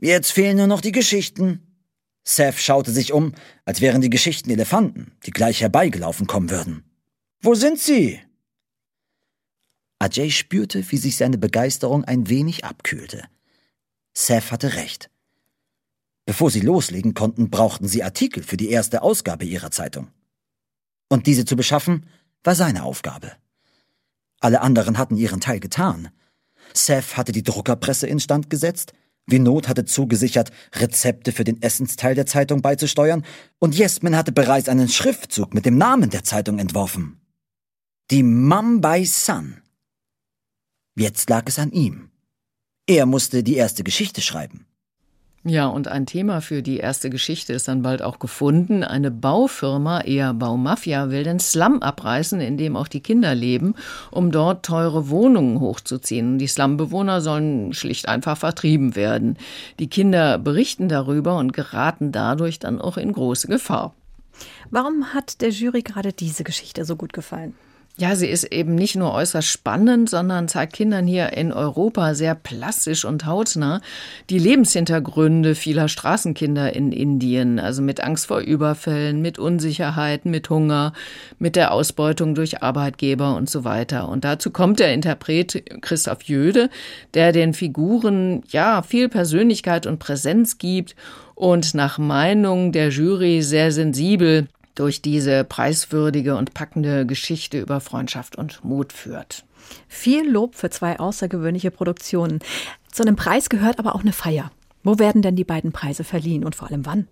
Jetzt 0.00 0.32
fehlen 0.32 0.56
nur 0.56 0.66
noch 0.66 0.80
die 0.80 0.92
Geschichten. 0.92 1.86
Seth 2.24 2.58
schaute 2.58 2.90
sich 2.90 3.12
um, 3.12 3.34
als 3.64 3.80
wären 3.80 4.00
die 4.00 4.10
Geschichten 4.10 4.50
Elefanten, 4.50 5.12
die 5.26 5.30
gleich 5.30 5.60
herbeigelaufen 5.60 6.26
kommen 6.26 6.50
würden. 6.50 6.84
Wo 7.40 7.54
sind 7.54 7.78
sie? 7.78 8.20
Ajay 10.04 10.30
spürte, 10.30 10.84
wie 10.90 10.98
sich 10.98 11.16
seine 11.16 11.38
Begeisterung 11.38 12.04
ein 12.04 12.28
wenig 12.28 12.64
abkühlte. 12.64 13.24
Seth 14.12 14.52
hatte 14.52 14.74
recht. 14.74 15.10
Bevor 16.26 16.50
sie 16.50 16.60
loslegen 16.60 17.14
konnten, 17.14 17.48
brauchten 17.48 17.88
sie 17.88 18.02
Artikel 18.02 18.42
für 18.42 18.58
die 18.58 18.68
erste 18.68 19.00
Ausgabe 19.00 19.46
ihrer 19.46 19.70
Zeitung. 19.70 20.08
Und 21.08 21.26
diese 21.26 21.46
zu 21.46 21.56
beschaffen, 21.56 22.06
war 22.42 22.54
seine 22.54 22.84
Aufgabe. 22.84 23.32
Alle 24.40 24.60
anderen 24.60 24.98
hatten 24.98 25.16
ihren 25.16 25.40
Teil 25.40 25.58
getan. 25.58 26.10
Seth 26.74 27.16
hatte 27.16 27.32
die 27.32 27.42
Druckerpresse 27.42 28.06
instand 28.06 28.50
gesetzt, 28.50 28.92
Vinod 29.26 29.68
hatte 29.68 29.86
zugesichert, 29.86 30.52
Rezepte 30.74 31.32
für 31.32 31.44
den 31.44 31.62
Essensteil 31.62 32.14
der 32.14 32.26
Zeitung 32.26 32.60
beizusteuern, 32.60 33.24
und 33.58 33.74
Jesmin 33.74 34.16
hatte 34.16 34.32
bereits 34.32 34.68
einen 34.68 34.88
Schriftzug 34.88 35.54
mit 35.54 35.64
dem 35.64 35.78
Namen 35.78 36.10
der 36.10 36.24
Zeitung 36.24 36.58
entworfen. 36.58 37.22
Die 38.10 38.22
Mumbai 38.22 39.06
Sun. 39.06 39.63
Jetzt 40.96 41.28
lag 41.28 41.44
es 41.46 41.58
an 41.58 41.72
ihm. 41.72 42.10
Er 42.86 43.06
musste 43.06 43.42
die 43.42 43.56
erste 43.56 43.82
Geschichte 43.82 44.20
schreiben. 44.20 44.66
Ja, 45.46 45.66
und 45.66 45.88
ein 45.88 46.06
Thema 46.06 46.40
für 46.40 46.62
die 46.62 46.78
erste 46.78 47.10
Geschichte 47.10 47.52
ist 47.52 47.68
dann 47.68 47.82
bald 47.82 48.00
auch 48.00 48.18
gefunden. 48.18 48.82
Eine 48.82 49.10
Baufirma, 49.10 50.00
eher 50.00 50.32
Baumafia, 50.32 51.10
will 51.10 51.22
den 51.22 51.38
Slum 51.38 51.82
abreißen, 51.82 52.40
in 52.40 52.56
dem 52.56 52.76
auch 52.76 52.88
die 52.88 53.00
Kinder 53.00 53.34
leben, 53.34 53.74
um 54.10 54.30
dort 54.30 54.64
teure 54.64 55.10
Wohnungen 55.10 55.60
hochzuziehen. 55.60 56.38
Die 56.38 56.46
Slumbewohner 56.46 57.20
sollen 57.20 57.74
schlicht 57.74 58.08
einfach 58.08 58.38
vertrieben 58.38 58.96
werden. 58.96 59.36
Die 59.78 59.88
Kinder 59.88 60.38
berichten 60.38 60.88
darüber 60.88 61.36
und 61.36 61.52
geraten 61.52 62.10
dadurch 62.10 62.58
dann 62.58 62.80
auch 62.80 62.96
in 62.96 63.12
große 63.12 63.48
Gefahr. 63.48 63.94
Warum 64.70 65.12
hat 65.12 65.42
der 65.42 65.50
Jury 65.50 65.82
gerade 65.82 66.14
diese 66.14 66.44
Geschichte 66.44 66.86
so 66.86 66.96
gut 66.96 67.12
gefallen? 67.12 67.54
Ja, 67.96 68.16
sie 68.16 68.26
ist 68.26 68.42
eben 68.52 68.74
nicht 68.74 68.96
nur 68.96 69.12
äußerst 69.12 69.46
spannend, 69.46 70.10
sondern 70.10 70.48
zeigt 70.48 70.72
Kindern 70.72 71.06
hier 71.06 71.32
in 71.34 71.52
Europa 71.52 72.14
sehr 72.14 72.34
plastisch 72.34 73.04
und 73.04 73.24
hautnah 73.24 73.80
die 74.30 74.40
Lebenshintergründe 74.40 75.54
vieler 75.54 75.86
Straßenkinder 75.86 76.74
in 76.74 76.90
Indien, 76.90 77.60
also 77.60 77.82
mit 77.82 78.02
Angst 78.02 78.26
vor 78.26 78.40
Überfällen, 78.40 79.22
mit 79.22 79.38
Unsicherheiten, 79.38 80.32
mit 80.32 80.50
Hunger, 80.50 80.92
mit 81.38 81.54
der 81.54 81.72
Ausbeutung 81.72 82.34
durch 82.34 82.64
Arbeitgeber 82.64 83.36
und 83.36 83.48
so 83.48 83.62
weiter. 83.62 84.08
Und 84.08 84.24
dazu 84.24 84.50
kommt 84.50 84.80
der 84.80 84.92
Interpret 84.92 85.62
Christoph 85.80 86.22
Jöde, 86.24 86.70
der 87.14 87.30
den 87.30 87.54
Figuren 87.54 88.42
ja 88.48 88.82
viel 88.82 89.08
Persönlichkeit 89.08 89.86
und 89.86 90.00
Präsenz 90.00 90.58
gibt 90.58 90.96
und 91.36 91.74
nach 91.74 91.98
Meinung 91.98 92.72
der 92.72 92.88
Jury 92.88 93.40
sehr 93.42 93.70
sensibel 93.70 94.48
durch 94.74 95.02
diese 95.02 95.44
preiswürdige 95.44 96.36
und 96.36 96.54
packende 96.54 97.06
Geschichte 97.06 97.60
über 97.60 97.80
Freundschaft 97.80 98.36
und 98.36 98.64
Mut 98.64 98.92
führt. 98.92 99.44
Viel 99.88 100.28
Lob 100.30 100.54
für 100.54 100.70
zwei 100.70 100.98
außergewöhnliche 100.98 101.70
Produktionen. 101.70 102.40
Zu 102.90 103.02
einem 103.02 103.16
Preis 103.16 103.48
gehört 103.48 103.78
aber 103.78 103.94
auch 103.94 104.02
eine 104.02 104.12
Feier. 104.12 104.50
Wo 104.82 104.98
werden 104.98 105.22
denn 105.22 105.36
die 105.36 105.44
beiden 105.44 105.72
Preise 105.72 106.04
verliehen 106.04 106.44
und 106.44 106.54
vor 106.54 106.68
allem 106.68 106.84
wann? 106.84 107.08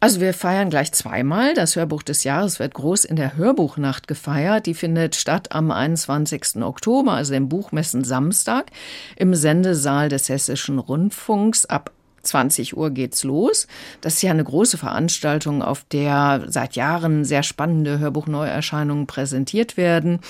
Also 0.00 0.20
wir 0.20 0.32
feiern 0.32 0.70
gleich 0.70 0.92
zweimal. 0.92 1.54
Das 1.54 1.74
Hörbuch 1.74 2.04
des 2.04 2.22
Jahres 2.22 2.60
wird 2.60 2.74
groß 2.74 3.04
in 3.04 3.16
der 3.16 3.36
Hörbuchnacht 3.36 4.06
gefeiert. 4.06 4.66
Die 4.66 4.74
findet 4.74 5.16
statt 5.16 5.50
am 5.50 5.72
21. 5.72 6.62
Oktober, 6.62 7.12
also 7.12 7.32
dem 7.32 7.48
Buchmessen 7.48 8.04
Samstag, 8.04 8.70
im 9.16 9.34
Sendesaal 9.34 10.08
des 10.08 10.28
Hessischen 10.28 10.78
Rundfunks 10.78 11.66
ab 11.66 11.92
20 12.22 12.76
Uhr 12.76 12.90
geht's 12.90 13.24
los. 13.24 13.66
Das 14.00 14.14
ist 14.14 14.22
ja 14.22 14.30
eine 14.30 14.44
große 14.44 14.78
Veranstaltung, 14.78 15.62
auf 15.62 15.84
der 15.90 16.44
seit 16.48 16.76
Jahren 16.76 17.24
sehr 17.24 17.42
spannende 17.42 17.98
Hörbuchneuerscheinungen 17.98 19.06
präsentiert 19.06 19.76
werden. 19.76 20.20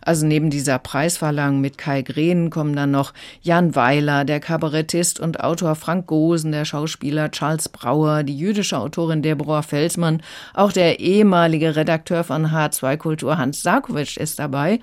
Also 0.00 0.24
neben 0.24 0.50
dieser 0.50 0.78
Preisverleihung 0.78 1.60
mit 1.60 1.78
Kai 1.78 2.02
Green 2.02 2.50
kommen 2.50 2.76
dann 2.76 2.92
noch 2.92 3.12
Jan 3.42 3.74
Weiler, 3.74 4.24
der 4.24 4.38
Kabarettist 4.38 5.18
und 5.18 5.40
Autor 5.40 5.74
Frank 5.74 6.06
Gosen, 6.06 6.52
der 6.52 6.64
Schauspieler 6.64 7.30
Charles 7.32 7.68
Brauer, 7.68 8.22
die 8.22 8.38
jüdische 8.38 8.78
Autorin 8.78 9.22
Deborah 9.22 9.62
Felsmann, 9.62 10.22
auch 10.54 10.70
der 10.70 11.00
ehemalige 11.00 11.74
Redakteur 11.74 12.22
von 12.22 12.46
H2 12.46 12.96
Kultur 12.96 13.36
Hans 13.36 13.62
Sarkovic 13.62 14.16
ist 14.16 14.38
dabei. 14.38 14.78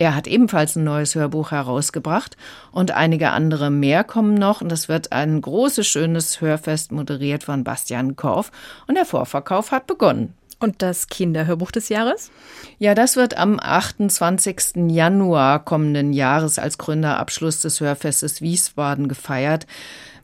Er 0.00 0.14
hat 0.14 0.26
ebenfalls 0.26 0.76
ein 0.76 0.84
neues 0.84 1.14
Hörbuch 1.14 1.50
herausgebracht 1.50 2.38
und 2.72 2.92
einige 2.92 3.32
andere 3.32 3.68
mehr 3.68 4.02
kommen 4.02 4.32
noch. 4.32 4.62
Und 4.62 4.72
es 4.72 4.88
wird 4.88 5.12
ein 5.12 5.42
großes, 5.42 5.86
schönes 5.86 6.40
Hörfest 6.40 6.90
moderiert 6.90 7.44
von 7.44 7.64
Bastian 7.64 8.16
Korf. 8.16 8.50
Und 8.86 8.94
der 8.94 9.04
Vorverkauf 9.04 9.72
hat 9.72 9.86
begonnen. 9.86 10.32
Und 10.58 10.80
das 10.80 11.08
Kinderhörbuch 11.08 11.70
des 11.70 11.90
Jahres? 11.90 12.30
Ja, 12.78 12.94
das 12.94 13.16
wird 13.16 13.36
am 13.36 13.60
28. 13.60 14.88
Januar 14.88 15.62
kommenden 15.66 16.14
Jahres 16.14 16.58
als 16.58 16.78
Gründerabschluss 16.78 17.60
des 17.60 17.78
Hörfestes 17.82 18.40
Wiesbaden 18.40 19.06
gefeiert 19.06 19.66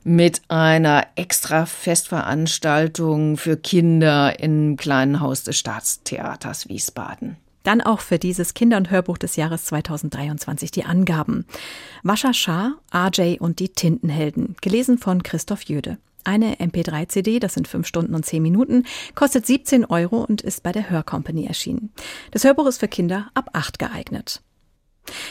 mit 0.03 0.41
einer 0.47 1.05
extra 1.13 1.67
Festveranstaltung 1.67 3.37
für 3.37 3.57
Kinder 3.57 4.39
im 4.39 4.75
kleinen 4.75 5.19
Haus 5.19 5.43
des 5.43 5.59
Staatstheaters 5.59 6.67
Wiesbaden. 6.67 7.37
Dann 7.63 7.81
auch 7.81 7.99
für 7.99 8.19
dieses 8.19 8.53
Kinder- 8.53 8.77
und 8.77 8.89
Hörbuch 8.91 9.17
des 9.17 9.35
Jahres 9.35 9.65
2023 9.65 10.71
die 10.71 10.85
Angaben. 10.85 11.45
Wascha 12.03 12.33
Shah, 12.33 12.75
RJ 12.93 13.37
und 13.39 13.59
die 13.59 13.69
Tintenhelden, 13.69 14.55
gelesen 14.61 14.97
von 14.97 15.23
Christoph 15.23 15.63
Jöde. 15.63 15.97
Eine 16.23 16.55
MP3-CD, 16.55 17.39
das 17.39 17.53
sind 17.53 17.69
fünf 17.69 17.87
Stunden 17.87 18.13
und 18.13 18.25
zehn 18.25 18.43
Minuten, 18.43 18.83
kostet 19.15 19.45
17 19.45 19.85
Euro 19.85 20.25
und 20.25 20.41
ist 20.41 20.61
bei 20.61 20.73
der 20.73 20.89
Hörcompany 20.89 21.45
erschienen. 21.45 21.93
Das 22.31 22.43
Hörbuch 22.43 22.67
ist 22.67 22.79
für 22.79 22.89
Kinder 22.89 23.29
ab 23.33 23.49
acht 23.53 23.79
geeignet. 23.79 24.41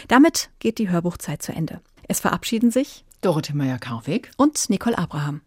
Damit 0.08 0.48
geht 0.58 0.78
die 0.78 0.88
Hörbuchzeit 0.88 1.42
zu 1.42 1.52
Ende. 1.52 1.80
Es 2.08 2.20
verabschieden 2.20 2.70
sich 2.70 3.04
Dorothee 3.20 3.54
Meyer-Karweg 3.54 4.30
und 4.36 4.70
Nicole 4.70 4.96
Abraham. 4.96 5.42